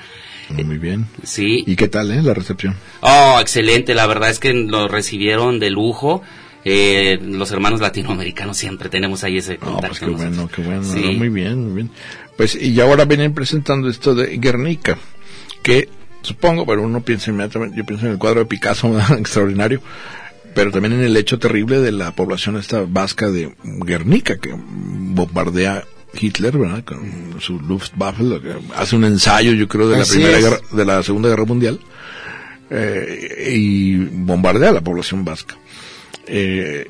[0.64, 1.06] Muy bien.
[1.22, 1.64] Sí.
[1.66, 2.74] ¿Y qué tal, eh, la recepción?
[3.00, 3.94] Oh, excelente.
[3.94, 6.22] La verdad es que lo recibieron de lujo.
[6.64, 9.88] Eh, los hermanos latinoamericanos siempre tenemos ahí ese No, contacto.
[9.88, 10.84] pues qué bueno, qué bueno.
[10.84, 11.00] Sí.
[11.04, 11.90] no, muy bien, muy bien.
[12.36, 14.98] Pues, y ahora vienen presentando esto de Guernica,
[15.62, 15.88] que
[16.22, 19.80] supongo, pero uno piensa inmediatamente, yo pienso en el cuadro de Picasso, extraordinario,
[20.54, 25.84] pero también en el hecho terrible de la población esta vasca de Guernica, que bombardea
[26.18, 26.84] Hitler, ¿verdad?
[26.84, 28.24] Con su Luftwaffe,
[28.76, 30.44] hace un ensayo, yo creo, de la Así primera es.
[30.44, 31.80] guerra, de la segunda guerra mundial,
[32.70, 35.56] eh, y bombardea a la población vasca.
[36.26, 36.88] Eh,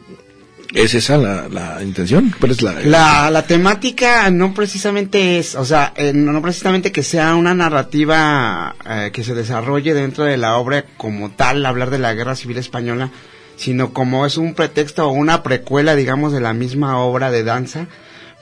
[0.72, 2.32] ¿Es esa la, la intención?
[2.38, 6.92] ¿Cuál es la, La, la temática no precisamente es, o sea, eh, no, no precisamente
[6.92, 11.90] que sea una narrativa eh, que se desarrolle dentro de la obra como tal, hablar
[11.90, 13.10] de la guerra civil española,
[13.56, 17.88] sino como es un pretexto o una precuela, digamos, de la misma obra de danza,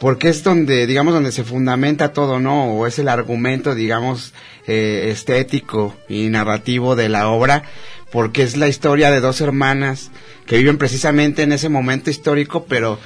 [0.00, 2.72] porque es donde, digamos, donde se fundamenta todo, ¿no?
[2.72, 4.32] O es el argumento, digamos,
[4.66, 7.64] eh, estético y narrativo de la obra,
[8.10, 10.10] porque es la historia de dos hermanas
[10.46, 12.98] que viven precisamente en ese momento histórico, pero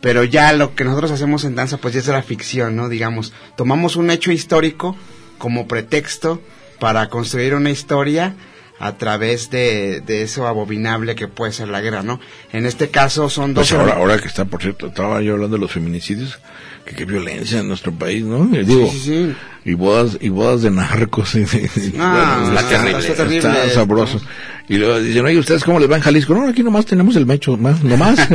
[0.00, 2.88] pero ya lo que nosotros hacemos en danza pues ya es la ficción, ¿no?
[2.88, 4.96] Digamos, tomamos un hecho histórico
[5.38, 6.40] como pretexto
[6.78, 8.34] para construir una historia
[8.80, 12.18] a través de, de eso abominable que puede ser la guerra, ¿no?
[12.52, 13.68] En este caso son dos...
[13.70, 16.38] Pues ahora, ahora que está, por cierto, estaba yo hablando de los feminicidios,
[16.86, 18.48] que qué violencia en nuestro país, ¿no?
[18.58, 19.36] Y digo, sí, sí.
[19.66, 22.98] y bodas, y bodas de narcos, y, y- Ah, bueno, está terrible.
[23.00, 23.36] está terrible.
[23.50, 24.20] está sabroso.
[24.68, 26.34] Y luego dicen, oye, ¿ustedes cómo les va en Jalisco?
[26.34, 28.18] No, aquí nomás tenemos el mecho, más, nomás.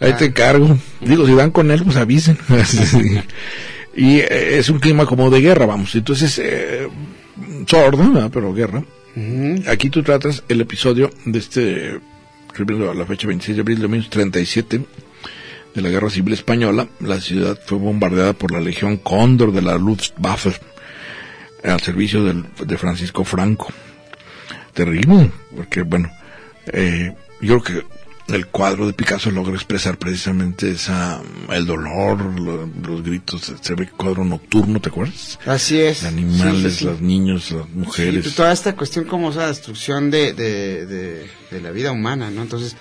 [0.00, 0.76] Ahí te cargo.
[1.00, 2.38] Digo, si van con él, pues avisen.
[3.94, 5.94] Y eh, es un clima como de guerra, vamos.
[5.94, 6.88] Entonces, eh,
[7.66, 8.30] sordo, ¿verdad?
[8.32, 8.82] pero guerra.
[9.68, 12.00] Aquí tú tratas el episodio de este,
[12.58, 14.80] a la fecha 26 de abril de 1937,
[15.74, 16.86] de la Guerra Civil Española.
[17.00, 20.52] La ciudad fue bombardeada por la Legión Cóndor de la Luftwaffe
[21.64, 23.68] al servicio del- de Francisco Franco.
[24.72, 26.10] Terrible, porque bueno,
[26.66, 27.86] eh, yo creo que
[28.28, 33.88] el cuadro de Picasso logra expresar precisamente esa, el dolor, lo- los gritos, se ve
[33.88, 35.38] cuadro nocturno, ¿te acuerdas?
[35.44, 36.02] Así es.
[36.02, 36.84] Los animales, Sí, sí, sí.
[36.84, 38.34] los niños, las mujeres.
[38.34, 42.42] Toda esta cuestión como esa destrucción de, de, de, de la vida humana, ¿no?
[42.42, 42.76] Entonces,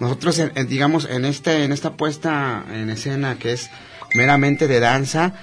[0.00, 3.70] nosotros, en- en, digamos, en este, en esta puesta en escena que es
[4.14, 5.34] meramente de danza,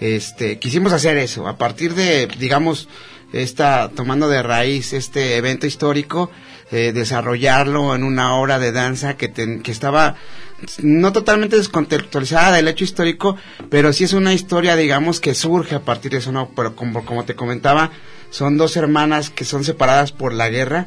[0.00, 2.88] este, quisimos hacer eso, a partir de, digamos,
[3.32, 6.30] esta, tomando de raíz este evento histórico,
[6.70, 10.16] eh, desarrollarlo en una obra de danza que, ten- que estaba
[10.82, 13.36] no totalmente descontextualizada del hecho histórico,
[13.70, 16.50] pero sí es una historia, digamos, que surge a partir de eso, ¿no?
[16.54, 17.90] Pero como, como te comentaba,
[18.30, 20.86] son dos hermanas que son separadas por la guerra,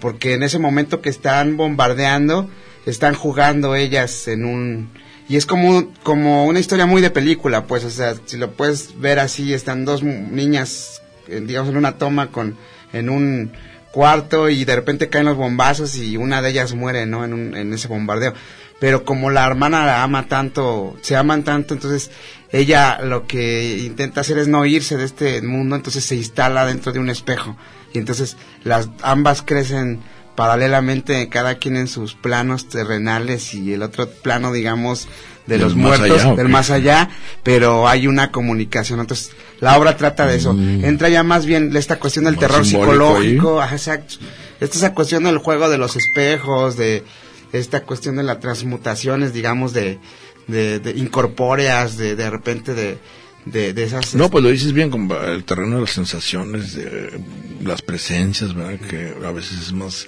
[0.00, 2.50] porque en ese momento que están bombardeando,
[2.86, 4.90] están jugando ellas en un...
[5.26, 9.00] Y es como, como una historia muy de película, pues, o sea, si lo puedes
[9.00, 12.56] ver así, están dos niñas, digamos, en una toma con,
[12.92, 13.52] en un
[13.94, 17.24] cuarto y de repente caen los bombazos y una de ellas muere, ¿no?
[17.24, 18.34] En, un- en ese bombardeo.
[18.80, 22.10] Pero como la hermana la ama tanto, se aman tanto, entonces
[22.50, 26.92] ella lo que intenta hacer es no irse de este mundo, entonces se instala dentro
[26.92, 27.56] de un espejo.
[27.94, 30.00] Y entonces las ambas crecen
[30.34, 35.06] paralelamente, cada quien en sus planos terrenales y el otro plano, digamos,
[35.46, 37.10] de los muertos, allá, ¿o del más allá,
[37.42, 39.00] pero hay una comunicación.
[39.00, 40.54] Entonces, la obra trata de eso.
[40.54, 40.84] Mm.
[40.84, 44.16] Entra ya más bien esta cuestión del Más terror psicológico, ajá, exacto.
[44.60, 47.04] Esta esa cuestión del juego de los espejos, de
[47.52, 49.98] esta cuestión de las transmutaciones, digamos, de,
[50.46, 52.98] de, de incorpóreas, de, de repente de,
[53.44, 54.14] de, de esas...
[54.14, 57.20] No, pues lo dices bien, con el terreno de las sensaciones, de
[57.62, 58.78] las presencias, ¿verdad?
[58.88, 60.06] Que a veces es más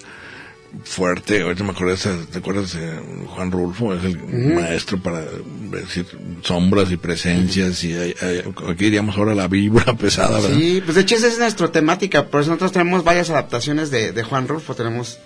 [0.84, 1.42] fuerte.
[1.42, 1.96] Ahorita me acuerdo,
[2.30, 2.90] ¿te acuerdas de
[3.28, 3.94] Juan Rulfo?
[3.94, 4.18] Es el
[4.54, 5.24] maestro para
[5.70, 6.06] decir
[6.42, 10.56] sombras y presencias y hay- hay- aquí diríamos ahora la vibra pesada, ¿verdad?
[10.56, 14.12] Sí, pues de hecho esa es nuestra temática, por eso nosotros tenemos varias adaptaciones de,
[14.12, 15.18] de Juan Rulfo, tenemos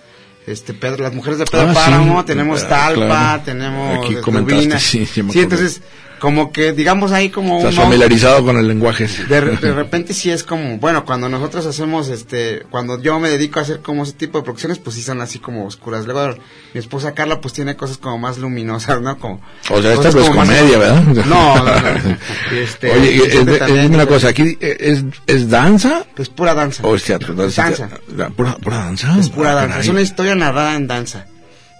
[0.47, 3.43] este Pedro, las mujeres de Pedro Ah, Páramo, sí, tenemos ah, Talpa, claro.
[3.45, 4.79] tenemos Aquí comentaste, Rubina.
[4.79, 5.81] sí, sí entonces
[6.21, 9.07] como que digamos ahí como Estás familiarizado con el lenguaje.
[9.27, 13.27] de, re- de repente sí es como, bueno, cuando nosotros hacemos, este, cuando yo me
[13.29, 16.05] dedico a hacer como ese tipo de producciones, pues sí son así como oscuras.
[16.05, 16.35] Luego
[16.75, 19.17] mi esposa Carla pues tiene cosas como más luminosas, ¿no?
[19.17, 19.41] Como,
[19.71, 21.03] O sea, esta cosas no es como más- comedia, ¿verdad?
[21.25, 22.17] No, no, no.
[22.55, 26.29] Este, Oye, es, siempre es- también- dime una cosa, aquí eh, es, es danza Es
[26.29, 26.83] pura danza.
[26.85, 27.33] o es teatro.
[27.43, 27.89] Es danza.
[28.15, 29.17] La- Pura, pura danza.
[29.19, 29.67] Es pura Ah, danza.
[29.69, 29.81] caray.
[29.83, 31.25] Es una historia narrada en danza.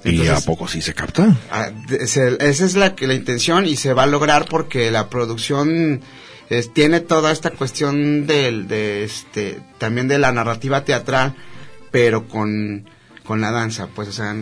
[0.04, 1.36] ¿Y Entonces, a poco sí se capta?
[1.52, 6.02] Ah, esa es la, la intención y se va a lograr porque la producción
[6.50, 11.36] es- tiene toda esta cuestión del, de este, también de la narrativa teatral
[11.92, 12.90] pero con,
[13.26, 14.34] con la danza, pues, o sea,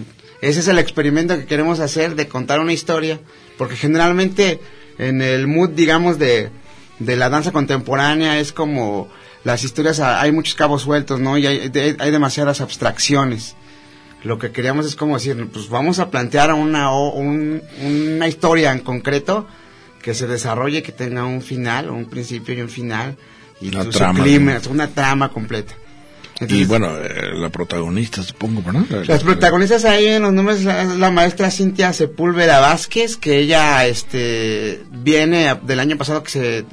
[0.41, 3.19] ese es el experimento que queremos hacer de contar una historia,
[3.57, 4.59] porque generalmente
[4.99, 6.51] en el mood, digamos, de,
[6.99, 9.09] de la danza contemporánea es como
[9.43, 11.37] las historias, hay muchos cabos sueltos, ¿no?
[11.39, 13.55] Y hay, hay demasiadas abstracciones.
[14.23, 18.79] Lo que queríamos es como decir, pues vamos a plantear una, un- una historia en
[18.79, 19.47] concreto
[20.01, 23.15] que se desarrolle, que tenga un final, un principio y un final,
[23.61, 24.23] y Una trama,
[24.69, 25.73] una trama completa.
[26.47, 28.85] Y bueno, eh, la protagonista, supongo, ¿verdad?
[28.89, 33.85] La- las protagonistas ahí en los nombres la, la maestra Cintia Sepúlveda Vázquez, que ella
[33.85, 36.65] este viene del año pasado que se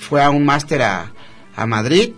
[0.00, 1.12] fue a un máster a,
[1.54, 2.10] a Madrid,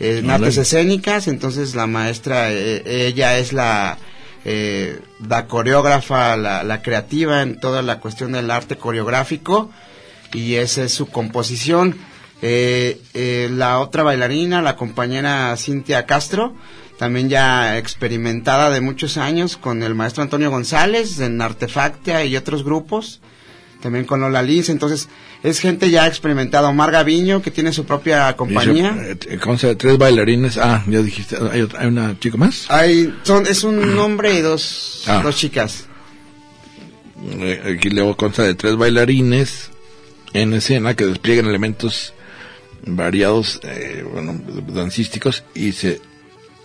[0.00, 3.98] eh, en artes escénicas, entonces la maestra, eh, ella es la,
[4.44, 9.70] eh, la coreógrafa, la, creativa en toda la cuestión del arte coreográfico,
[10.32, 11.96] y esa es su composición.
[12.40, 16.54] Eh, eh, la otra bailarina, la compañera Cintia Castro,
[16.98, 22.64] también ya experimentada de muchos años con el maestro Antonio González en Artefactia y otros
[22.64, 23.20] grupos,
[23.80, 25.08] también con Lola Liz, entonces
[25.42, 26.68] es gente ya experimentada.
[26.68, 28.96] Omar Gaviño, que tiene su propia compañía.
[29.28, 30.56] Eh, consta de tres bailarines.
[30.58, 32.66] Ah, ya dijiste, ¿hay, otra- hay una chica más?
[32.70, 35.20] Hay, son, es un hombre y dos, Ah.
[35.22, 35.86] dos chicas.
[37.30, 39.70] Eh, Aquí luego consta de tres bailarines
[40.32, 42.14] en escena que despliegan elementos
[42.84, 46.00] variados, eh, bueno, dancísticos y se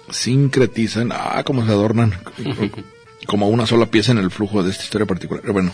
[0.09, 2.13] sincretizan, ah, como se adornan,
[3.27, 5.43] como una sola pieza en el flujo de esta historia particular.
[5.51, 5.71] Bueno,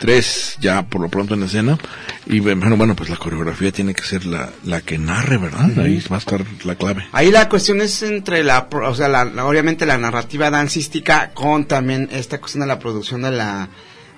[0.00, 1.78] tres ya por lo pronto en escena
[2.26, 5.78] y bueno, bueno pues la coreografía tiene que ser la, la que narre, ¿verdad?
[5.78, 7.06] Ahí va a estar la clave.
[7.12, 11.66] Ahí la cuestión es entre la, o sea, la, la- obviamente la narrativa dancística con
[11.66, 13.68] también esta cuestión de la producción de la,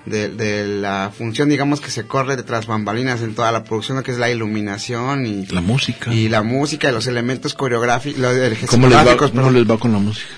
[0.06, 4.12] de, de la función, digamos, que se corre detrás bambalinas en toda la producción, que
[4.12, 6.12] es la iluminación y, La música.
[6.14, 8.34] y la música y los elementos coreográficos, los
[8.68, 10.28] ¿Cómo les, va, cómo les va con la música?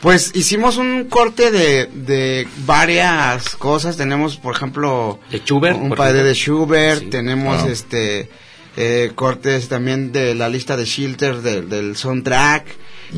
[0.00, 3.96] Pues hicimos un corte de, de varias cosas.
[3.96, 6.28] Tenemos, por ejemplo, De Schubert, un por padre ejemplo.
[6.28, 7.00] de Schubert.
[7.00, 7.06] Sí.
[7.06, 8.28] Tenemos este
[8.76, 12.64] eh, cortes también de la lista de Schilter del, del soundtrack.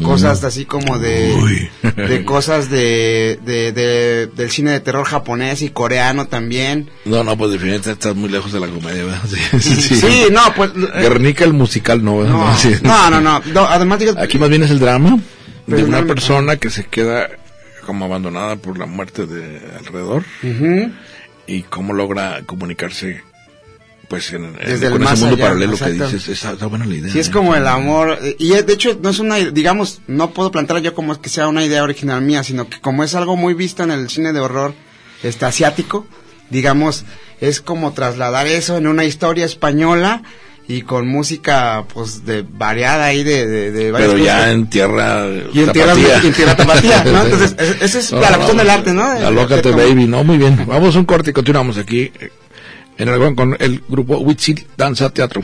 [0.05, 1.43] Cosas así como de, Mm.
[1.43, 1.71] Uy.
[1.97, 6.89] de cosas de, de, de- del cine de terror japonés y coreano también.
[7.05, 9.21] No, no, pues definitivamente estás muy lejos de la comedia, ¿verdad?
[9.29, 9.97] Sí, sí, sí.
[9.97, 10.71] Sí, no, pues.
[10.95, 12.35] eh, Guernica el musical, no, ¿verdad?
[12.83, 15.19] no, no, no, no, no, Además, digo, Aquí más bien es el drama
[15.77, 17.29] de una persona que se queda
[17.87, 20.25] como abandonada por la muerte de alrededor
[21.47, 23.23] y cómo logra comunicarse
[24.09, 25.95] pues en, en- Desde el con ese mundo allá, paralelo exacto.
[26.09, 27.13] que dices, está, está buena la idea.
[27.13, 27.31] Sí, es ¿eh?
[27.31, 28.19] como el amor.
[28.39, 31.65] Y de hecho, no es una, digamos, no puedo plantearlo yo como que sea una
[31.65, 34.75] idea original mía, sino que como es algo muy visto en el cine de horror
[35.23, 36.09] este asiático,
[36.51, 37.05] digamos,
[37.41, 40.23] es como trasladar eso en una historia española
[40.71, 45.27] y con música, pues, de variada ahí de, de, de varios Pero ya en tierra
[45.53, 47.23] Y en tierra, y en tierra tapatía, ¿no?
[47.25, 49.03] Entonces, es- esa es No, la cuestión no, del arte, ¿no?
[49.03, 50.23] Alócate, baby, ¿no?
[50.23, 50.65] Muy bien.
[50.69, 52.31] Vamos a un corte y continuamos aquí eh,
[52.99, 55.43] en el con el grupo Huitzil Danza Teatro.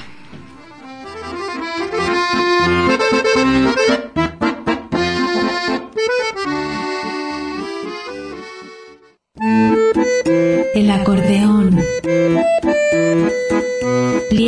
[10.75, 11.56] El acordeón.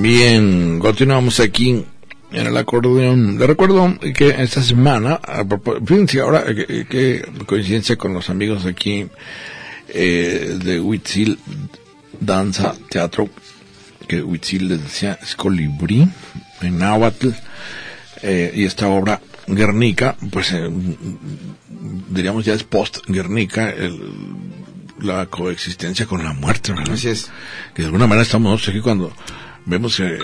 [0.00, 1.84] Bien, continuamos aquí
[2.30, 3.38] en el acordeón.
[3.38, 5.20] Le recuerdo que esta semana,
[5.84, 9.06] fíjense ahora, qué coincidencia con los amigos aquí
[9.88, 11.38] eh, de Huitzil
[12.20, 13.28] Danza Teatro,
[14.06, 16.06] que Huitzil les decía es colibrí
[16.60, 17.28] en náhuatl,
[18.22, 20.68] eh, y esta obra Guernica, pues eh,
[22.10, 24.00] diríamos ya es post Guernica, el-
[25.00, 26.94] la coexistencia con la muerte, ¿verdad?
[26.94, 27.30] Así es.
[27.72, 29.12] que de alguna manera estamos aquí cuando
[29.68, 30.18] vemos eh,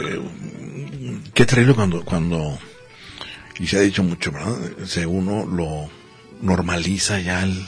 [1.32, 2.58] qué terrible cuando cuando
[3.60, 5.88] y se ha dicho mucho verdad se uno lo
[6.40, 7.64] normaliza ya el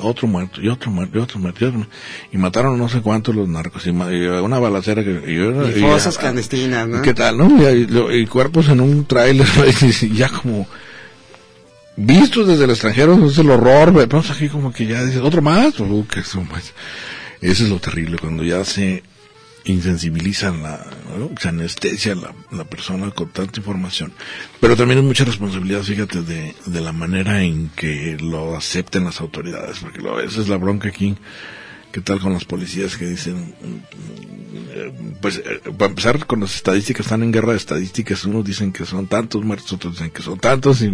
[0.00, 1.94] otro muerto y otro muerto y otro muerto y, otro muerto.
[2.32, 6.18] Y mataron no sé cuántos los narcos y, una balacera que y, Y y- fosas
[6.18, 7.02] clandestinas, ¿no?
[7.02, 7.48] ¿Qué tal, no?
[8.12, 9.46] Y, cuerpos en un tráiler,
[10.02, 10.66] y ya como
[11.96, 15.74] vistos desde el extranjero, es el horror, vemos aquí como que ya dices, otro más,
[15.74, 16.74] que eso, pues,
[17.40, 19.02] eso es lo terrible, cuando ya se
[19.72, 20.84] insensibilizan la,
[21.16, 21.30] ¿no?
[21.38, 24.12] se anestesia la, la persona con tanta información.
[24.60, 29.20] Pero también es mucha responsabilidad, fíjate, de, de la manera en que lo acepten las
[29.20, 31.16] autoridades, porque lo, esa es la bronca aquí.
[31.92, 33.54] ¿Qué tal con los policías que dicen,
[34.70, 34.92] eh,
[35.22, 38.84] pues, eh, para empezar con las estadísticas, están en guerra de estadísticas, unos dicen que
[38.84, 40.92] son tantos muertos, otros dicen que son tantos, y,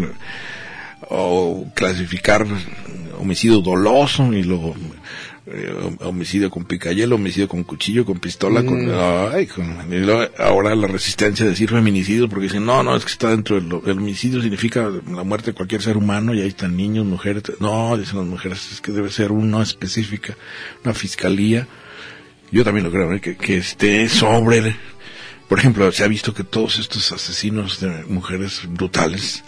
[1.10, 2.46] o clasificar
[3.18, 4.74] homicidio doloso y luego
[5.46, 8.90] eh, homicidio con picayelo, homicidio con cuchillo, con pistola, con,
[9.34, 9.76] ay, con-
[10.38, 13.66] ahora la resistencia a decir feminicidio porque dicen, no, no, es que está dentro del
[13.84, 17.96] el homicidio significa la muerte de cualquier ser humano y ahí están niños, mujeres, no,
[17.96, 20.34] dicen las mujeres, es que debe ser una específica,
[20.84, 21.66] una fiscalía.
[22.50, 23.20] Yo también lo creo, ¿eh?
[23.20, 24.76] que, que esté sobre,
[25.48, 29.44] por ejemplo, se ha visto que todos estos asesinos de mujeres brutales,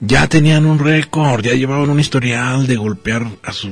[0.00, 3.70] ya tenían un récord, ya llevaban un historial de golpear a su,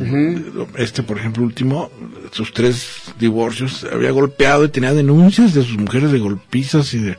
[0.77, 1.91] este por ejemplo último,
[2.31, 7.19] sus tres divorcios, había golpeado y tenía denuncias de sus mujeres de golpizas y de,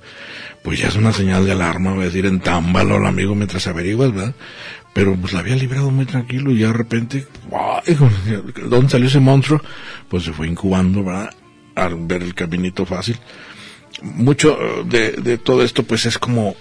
[0.63, 3.67] pues ya es una señal de alarma, voy a decir, en támbalo al amigo mientras
[3.67, 4.33] averiguas, ¿verdad?
[4.93, 7.27] Pero pues la había librado muy tranquilo y ya de repente.
[8.69, 9.61] ¿dónde salió ese monstruo?
[10.07, 11.33] Pues se fue incubando, ¿verdad?
[11.75, 13.17] Al ver el caminito fácil.
[14.01, 16.55] Mucho de, de todo esto pues es como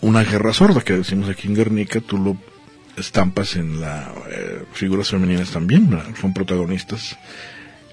[0.00, 2.36] una guerra sorda que decimos aquí en Guernica, tú lo
[2.96, 4.08] estampas en las
[4.72, 6.06] figuras femeninas también, ¿verdad?
[6.20, 7.16] son protagonistas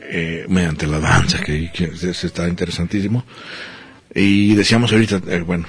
[0.01, 3.25] eh, mediante la danza, que, que es- es- está interesantísimo.
[4.13, 5.65] Y decíamos ahorita, eh, bueno,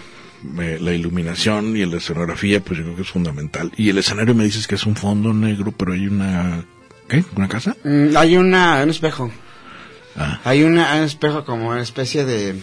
[0.61, 3.72] eh, la iluminación y la escenografía, pues yo creo que es fundamental.
[3.76, 6.64] Y el escenario me dices que es un fondo negro, pero hay una,
[7.09, 7.24] ¿qué?
[7.37, 7.76] ¿Una casa?
[7.85, 9.30] Mm, hay una, un espejo.
[10.16, 12.55] Ah, Hay una, un espejo como una especie de,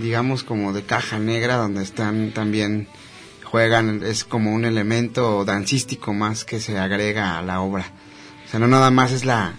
[0.00, 2.88] digamos, como de caja negra donde están también,
[3.44, 7.92] juegan, es como un elemento dancístico más que se agrega a la obra.
[8.46, 9.54] O sea, no nada más es la,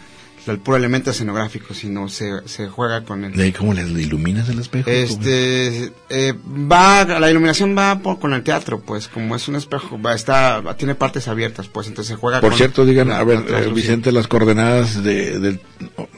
[0.48, 3.34] el puro elemento escenográfico, sino se, se juega con el...
[3.34, 4.90] ¿de ahí cómo le iluminas el espejo?
[4.90, 6.34] Este, eh,
[6.72, 10.62] va, la iluminación va por- con el teatro, pues, como es un espejo, va, está,
[10.78, 13.60] tiene partes abiertas, pues, entonces se juega Por con cierto, digan, la- a ver, la
[13.62, 13.72] eh.
[13.72, 15.60] Vicente, las coordenadas de, del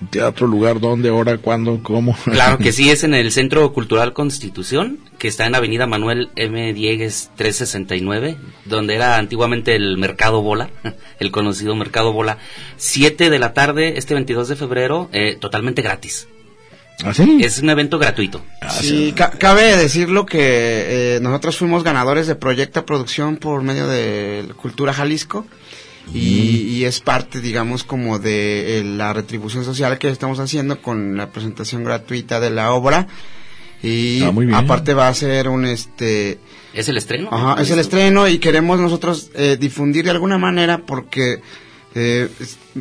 [0.09, 2.15] teatro, lugar, dónde, hora, cuándo, cómo.
[2.23, 6.73] Claro que sí, es en el Centro Cultural Constitución, que está en Avenida Manuel M.
[6.73, 10.69] Diegues 369, donde era antiguamente el Mercado Bola,
[11.21, 12.39] el conocido Mercado Bola.
[12.75, 16.27] 7 de la tarde, este 22 de febrero, eh, totalmente gratis.
[17.05, 17.39] ¿Ah, sí?
[17.41, 18.43] Es un evento gratuito.
[18.61, 20.39] Ah, Sí, ca- cabe decirlo que
[21.15, 25.45] eh, nosotros fuimos ganadores de Proyecta Producción por medio de Cultura Jalisco
[26.13, 26.19] y,
[26.67, 31.29] y es parte, digamos, como de eh, la retribución social que estamos haciendo con la
[31.29, 33.07] presentación gratuita de la obra
[33.83, 34.57] y Ah, muy bien.
[34.57, 36.39] aparte va a ser un este
[36.73, 37.29] ¿Es el estreno?
[37.31, 41.41] Ajá, es el estreno y queremos nosotros eh, difundir de alguna manera porque
[41.93, 42.29] eh,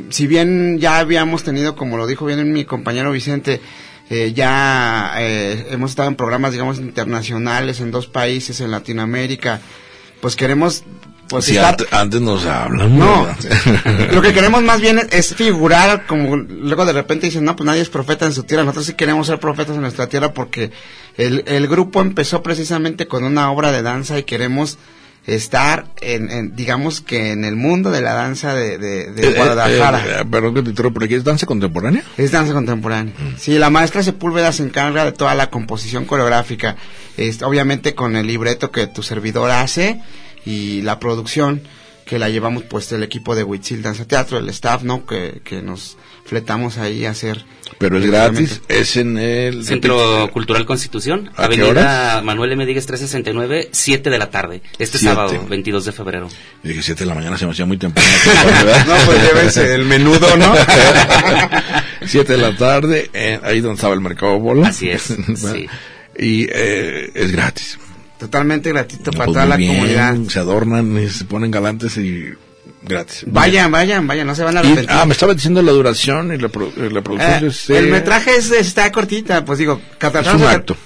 [0.09, 3.61] si bien ya habíamos tenido, como lo dijo bien mi compañero Vicente,
[4.09, 9.61] eh, ya eh, hemos estado en programas, digamos, internacionales en dos países en Latinoamérica,
[10.21, 10.85] pues queremos
[11.41, 11.71] pues estar...
[11.81, 12.99] ante- antes nos hablan.
[12.99, 14.13] No, ¿verdad?
[14.13, 17.67] lo que queremos más bien es, es figurar, como luego de repente dicen, no, pues
[17.67, 20.71] nadie es profeta en su tierra, nosotros sí queremos ser profetas en nuestra tierra porque
[21.17, 24.79] el, el grupo empezó precisamente con una obra de danza y queremos
[25.25, 29.31] estar, en, en, digamos que en el mundo de la danza de, de, de Eh,
[29.31, 30.21] eh, Guadalajara.
[30.21, 32.03] eh, perdón que te interrumpa, pero aquí es danza contemporánea.
[32.17, 33.15] Es danza contemporánea.
[33.39, 36.75] Sí, la maestra Sepúlveda se encarga de toda la composición coreográfica,
[37.17, 40.01] este, obviamente con el libreto que tu servidor hace
[40.45, 41.63] y la producción
[42.05, 45.07] que la llevamos pues el equipo de Huitzil Danza Teatro, el staff, ¿no?
[45.07, 47.45] Que, que nos fletamos ahí a hacer.
[47.79, 49.65] Pero es gratis, es en el...
[49.65, 52.25] Centro Cultural Constitución, ¿A qué Avenida horas?
[52.25, 52.67] Manuel M.
[52.67, 55.15] Diegues 369, 7 de la tarde, este Siete.
[55.15, 56.29] sábado, 22 de febrero.
[56.63, 58.09] Yo dije 7 de la mañana, se me hacía muy temprano.
[58.87, 60.53] No, pues llévense el menudo, ¿no?
[62.07, 64.69] 7 de la tarde, eh, ahí donde estaba el mercado bola.
[64.69, 65.67] Así es, Bueno, sí.
[66.19, 67.79] Y eh, es gratis.
[68.23, 70.17] Totalmente gratuito para Pues toda la bien, comunidad.
[70.29, 72.27] Se adornan y se ponen galantes y
[72.85, 73.25] gratis.
[73.27, 74.91] Vayan, vayan, vayan, no se van a Y- arrepentir.
[74.93, 77.45] ah, me estaba diciendo la duración y la, pro- eh, la producción.
[77.45, 80.77] Eh, es, eh, el metraje es, está cortita, pues digo, Es un acto.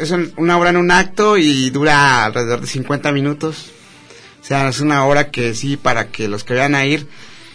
[0.00, 3.66] Es un- una obra en un acto y dura alrededor de 50 minutos.
[4.40, 7.08] O sea, es una obra que sí, para que los que vayan a ir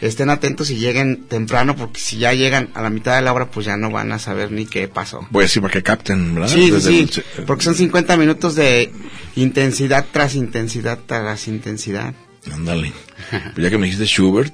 [0.08, 3.49] estén atentos y lleguen temprano, porque si ya llegan a la mitad de la obra,
[3.49, 5.28] pues ya no van a saber ni qué pasó.
[5.32, 6.49] Pues sí, para que capten, ¿verdad?
[6.49, 8.91] Sí, sí, Desde sí, el- porque son 50 minutos de
[9.36, 12.14] intensidad tras intensidad tras intensidad.
[12.51, 12.91] Ándale.
[13.32, 14.54] Pues ya que me dijiste Schubert,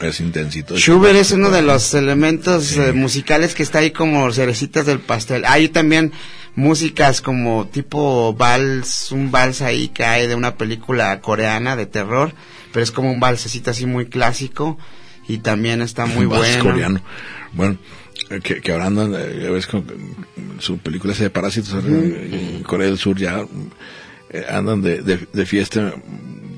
[0.00, 0.76] es intensito.
[0.76, 2.80] Schubert es uno de los elementos Sí.
[2.80, 5.44] eh, musicales que está ahí como cerecitas del pastel.
[5.46, 6.12] Hay también
[6.58, 12.34] músicas como tipo vals, un vals ahí que hay de una película coreana de terror,
[12.72, 14.76] pero es como un valsecito así muy clásico
[15.28, 16.64] y también está muy Vals bueno.
[16.64, 17.00] coreano.
[17.52, 17.78] Bueno,
[18.42, 19.84] que, que ahora andan, eh, ves, con,
[20.58, 23.46] su película esa de Parásitos en Corea del Sur ya
[24.30, 25.94] eh, andan de, de, de fiesta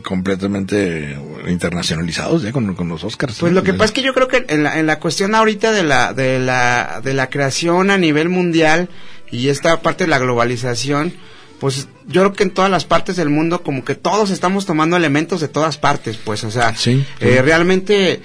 [0.02, 1.14] completamente
[1.46, 3.38] internacionalizados ya con, con los Oscars.
[3.38, 5.72] Pues lo que pasa es que yo creo que en la, en la cuestión ahorita
[5.72, 8.88] de la, de la, de la creación a nivel mundial
[9.30, 11.14] y esta parte de la globalización,
[11.60, 14.96] pues yo creo que en todas las partes del mundo como que todos estamos tomando
[14.96, 17.06] elementos de todas partes, pues, o sea, Sí, sí.
[17.20, 18.22] eh, realmente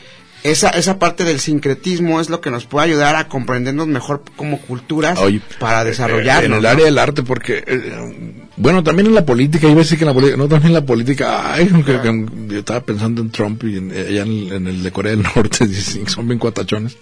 [0.51, 4.59] esa, esa parte del sincretismo es lo que nos puede ayudar a comprendernos mejor como
[4.59, 6.45] culturas Oye, para eh, desarrollarnos.
[6.45, 6.69] En el ¿no?
[6.69, 10.09] área del arte, porque, eh, bueno, también en la política, iba a decir que en
[10.09, 13.63] la política, no, también en la política, ay, que- que- yo estaba pensando en Trump
[13.63, 15.67] y en, allá en, en el de Corea del Norte,
[16.07, 16.97] son bien cuatachones,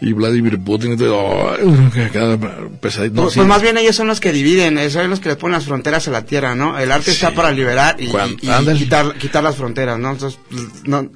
[0.00, 2.38] y Vladimir Putin, y todo, que
[2.80, 3.14] pesadito.
[3.14, 3.38] No, pues, sí.
[3.38, 5.64] pues más bien ellos son los que dividen, eh, son los que le ponen las
[5.64, 6.78] fronteras a la tierra, ¿no?
[6.78, 8.08] El arte está para liberar y,
[8.76, 10.10] quitar, quitar las fronteras, ¿no?
[10.10, 10.38] Entonces,
[10.84, 11.08] no,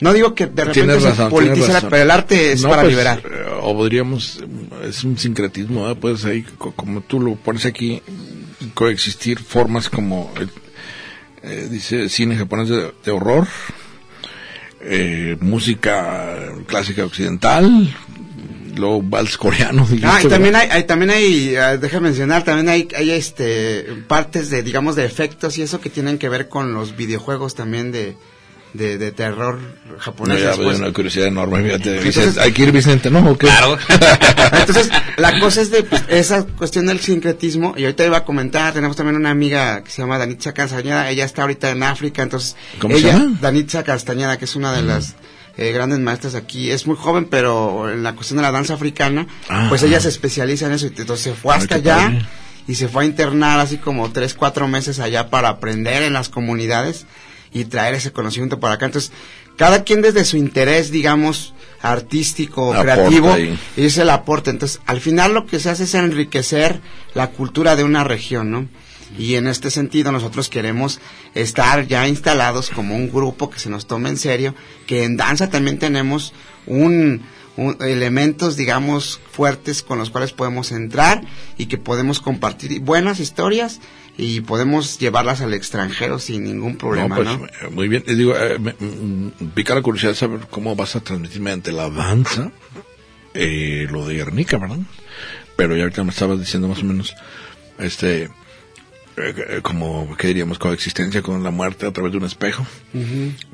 [0.00, 1.90] no digo que de repente Tienes se politice, razón.
[1.90, 3.22] pero el arte es No, para pues, liberar.
[3.24, 5.96] eh, O podríamos, eh, es un sincretismo, ¿verdad?
[6.00, 8.02] Pues ahí, co- como tú lo pones aquí,
[8.74, 10.32] coexistir formas como,
[11.42, 13.46] eh, dice, cine japonés de, de horror,
[14.80, 17.94] eh, música clásica occidental,
[18.76, 19.86] luego vals coreano.
[20.02, 24.50] Ah, y también hay, hay- también hay, eh, déjame mencionar, también hay, hay este, partes
[24.50, 28.16] de, digamos, de efectos y eso que tienen que ver con los videojuegos también de,
[28.72, 29.58] de, de terror
[29.88, 30.42] No, japonés.
[30.42, 30.78] ya, pues.
[30.78, 33.20] una curiosidad enorme, Entonces- hay que ir Vicente, ¿no?
[33.30, 33.46] ¿O qué?
[33.46, 33.78] Claro.
[34.52, 38.72] Entonces, la cosa es de pues, esa cuestión del sincretismo, y ahorita iba a comentar,
[38.74, 42.56] tenemos también una amiga que se llama Danitza Castañeda, ella está ahorita en África, entonces...
[42.78, 43.38] ¿Cómo se ella, llama?
[43.40, 45.14] Danitza Castañeda, que es una de las
[45.56, 49.26] eh, grandes maestras aquí, es muy joven, pero en la cuestión de la danza africana,
[49.48, 49.66] Ah.
[49.70, 52.26] pues ella se especializa en eso, entonces se fue hasta allá, padre.
[52.68, 56.28] y se fue a internar así como tres, cuatro meses allá para aprender en las
[56.28, 57.06] comunidades
[57.52, 58.86] y traer ese conocimiento para acá.
[58.86, 59.12] Entonces,
[59.56, 63.58] cada quien desde su interés, digamos, artístico, Aporta creativo, ahí.
[63.76, 64.50] es el aporte.
[64.50, 66.80] Entonces, al final lo que se hace es enriquecer
[67.14, 68.68] la cultura de una región, ¿no?
[69.18, 71.00] Y en este sentido nosotros queremos
[71.34, 74.54] estar ya instalados como un grupo que se nos tome en serio,
[74.86, 76.34] que en danza también tenemos
[76.66, 77.22] un,
[77.56, 81.22] un- elementos, digamos, fuertes con los cuales podemos entrar
[81.56, 83.80] y que podemos compartir buenas historias
[84.18, 87.38] y podemos llevarlas al extranjero sin ningún problema, no, ¿no?
[87.40, 90.74] pues, eh, Muy bien, y digo, eh, me, mm, pica la curiosidad de saber cómo
[90.74, 92.50] vas a transmitir mediante la danza
[93.34, 94.78] eh, lo de Guernica, ¿verdad?
[95.56, 97.14] Pero ya ahorita me estabas diciendo más o menos,
[97.78, 98.30] este,
[99.16, 100.58] eh, como, ¿qué diríamos?
[100.58, 102.66] Coexistencia con la muerte a través de un espejo.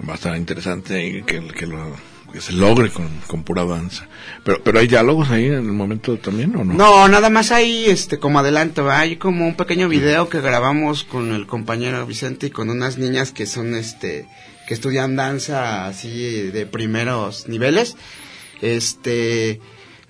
[0.08, 1.96] Va a estar interesante que, que, lo,
[2.32, 4.08] que se logre con, con pura danza.
[4.44, 6.74] Pero, pero hay diálogos ahí en el momento también, ¿o no?
[6.74, 11.32] No, nada más hay, este, como adelanto, hay como un pequeño video que grabamos con
[11.32, 14.26] el compañero Vicente y con unas niñas que son, este,
[14.66, 17.96] que estudian danza así de primeros niveles.
[18.60, 19.60] Este,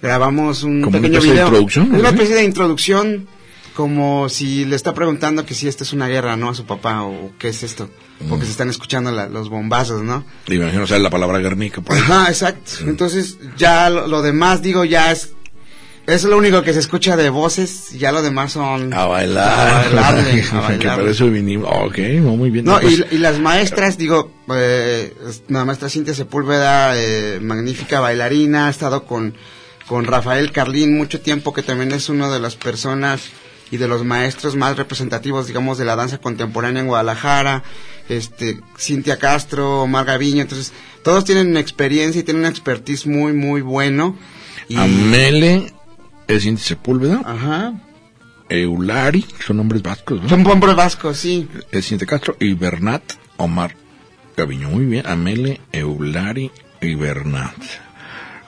[0.00, 1.46] grabamos un ¿Como una pequeño especie de video.
[1.46, 3.28] introducción, una especie de introducción,
[3.74, 6.50] como si le está preguntando que si esta es una guerra, ¿no?
[6.50, 7.88] A su papá, o qué es esto.
[8.28, 8.46] Porque Mm.
[8.46, 10.24] se están escuchando la- los bombazos, ¿no?
[10.46, 12.02] Y me imagino, o sea, la palabra Guernica, por ahí.
[12.02, 12.72] Ajá, exacto.
[12.86, 15.30] Entonces, ya lo, lo demás, digo, ya es.
[16.04, 18.92] Es lo único que se escucha de voces, ya lo demás son.
[18.92, 19.48] A bailar.
[19.68, 20.42] A bailarle,
[21.10, 21.70] a que vinimos.
[21.72, 22.64] Ok, muy bien.
[22.64, 25.14] No, Pues, y, y las maestras, digo, eh,
[25.48, 29.34] la maestra Cintia Sepúlveda, eh, magnífica bailarina, ha estado con,
[29.86, 33.22] con Rafael Carlín mucho tiempo, que también es una de las personas
[33.72, 37.64] y de los maestros más representativos, digamos, de la danza contemporánea en Guadalajara,
[38.10, 43.62] este, Cintia Castro, Omar Gaviño, entonces, todos tienen experiencia y tienen una expertise muy, muy
[43.62, 44.14] bueno.
[44.68, 45.72] Y, Amele
[46.28, 47.22] es Cintia Sepúlveda.
[47.24, 47.72] Ajá.
[48.50, 50.28] Eulari, son nombres vascos, ¿no?
[50.28, 51.48] Son hombres vascos, sí.
[51.70, 53.02] Es Cintia Castro y Bernat
[53.38, 53.74] Omar
[54.36, 54.68] Gaviño.
[54.68, 55.06] Muy bien.
[55.06, 56.50] Amele, Eulari
[56.82, 57.56] y Bernat.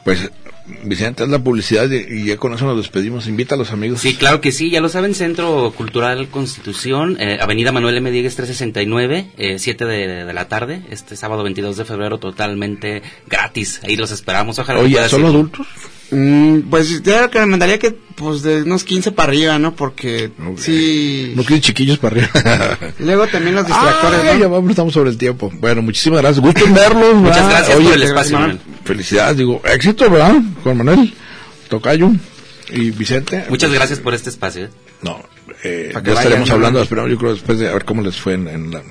[0.05, 0.31] Pues,
[0.67, 3.27] Vicente, es la publicidad y, ya con eso nos despedimos.
[3.27, 4.01] Invita a los amigos.
[4.01, 8.11] Sí, claro que sí, ya lo saben, Centro Cultural Constitución, eh, Avenida Manuel M.
[8.11, 13.81] Diegues 369, eh, 7 de, de la tarde, este sábado 22 de febrero, totalmente gratis.
[13.85, 14.81] Ahí los esperamos, ojalá.
[14.81, 15.35] Oye, puedas ¿solo ir.
[15.35, 15.67] adultos?
[16.11, 19.75] Mm, pues yo recomendaría que, pues, de unos 15 para arriba, ¿no?
[19.75, 20.59] Porque, Ok.
[20.59, 21.33] sí...
[21.35, 22.79] No quieren chiquillos para arriba.
[22.99, 24.51] Luego también los distractores, Ay, ya ¿no?
[24.51, 25.51] vamos, estamos sobre el tiempo.
[25.55, 26.45] Bueno, muchísimas gracias.
[26.45, 27.15] Gusto en verlos.
[27.15, 27.51] Muchas ¿verdad?
[27.51, 28.61] gracias Oye, por el espacio, Manuel.
[28.85, 30.35] Felicidades, digo, éxito, ¿verdad?
[30.63, 31.15] Juan Manuel,
[31.69, 32.11] Tocayo
[32.71, 33.45] y Vicente.
[33.49, 34.67] Muchas gracias por este espacio.
[34.67, 34.71] ¿eh?
[35.03, 35.23] No,
[35.63, 36.83] eh, ya estaremos vayan, hablando, ¿no?
[36.83, 38.83] esperamos, yo creo, después de a ver cómo les fue en, en la...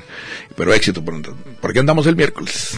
[0.55, 1.15] Pero éxito, por,
[1.61, 2.77] porque andamos el miércoles.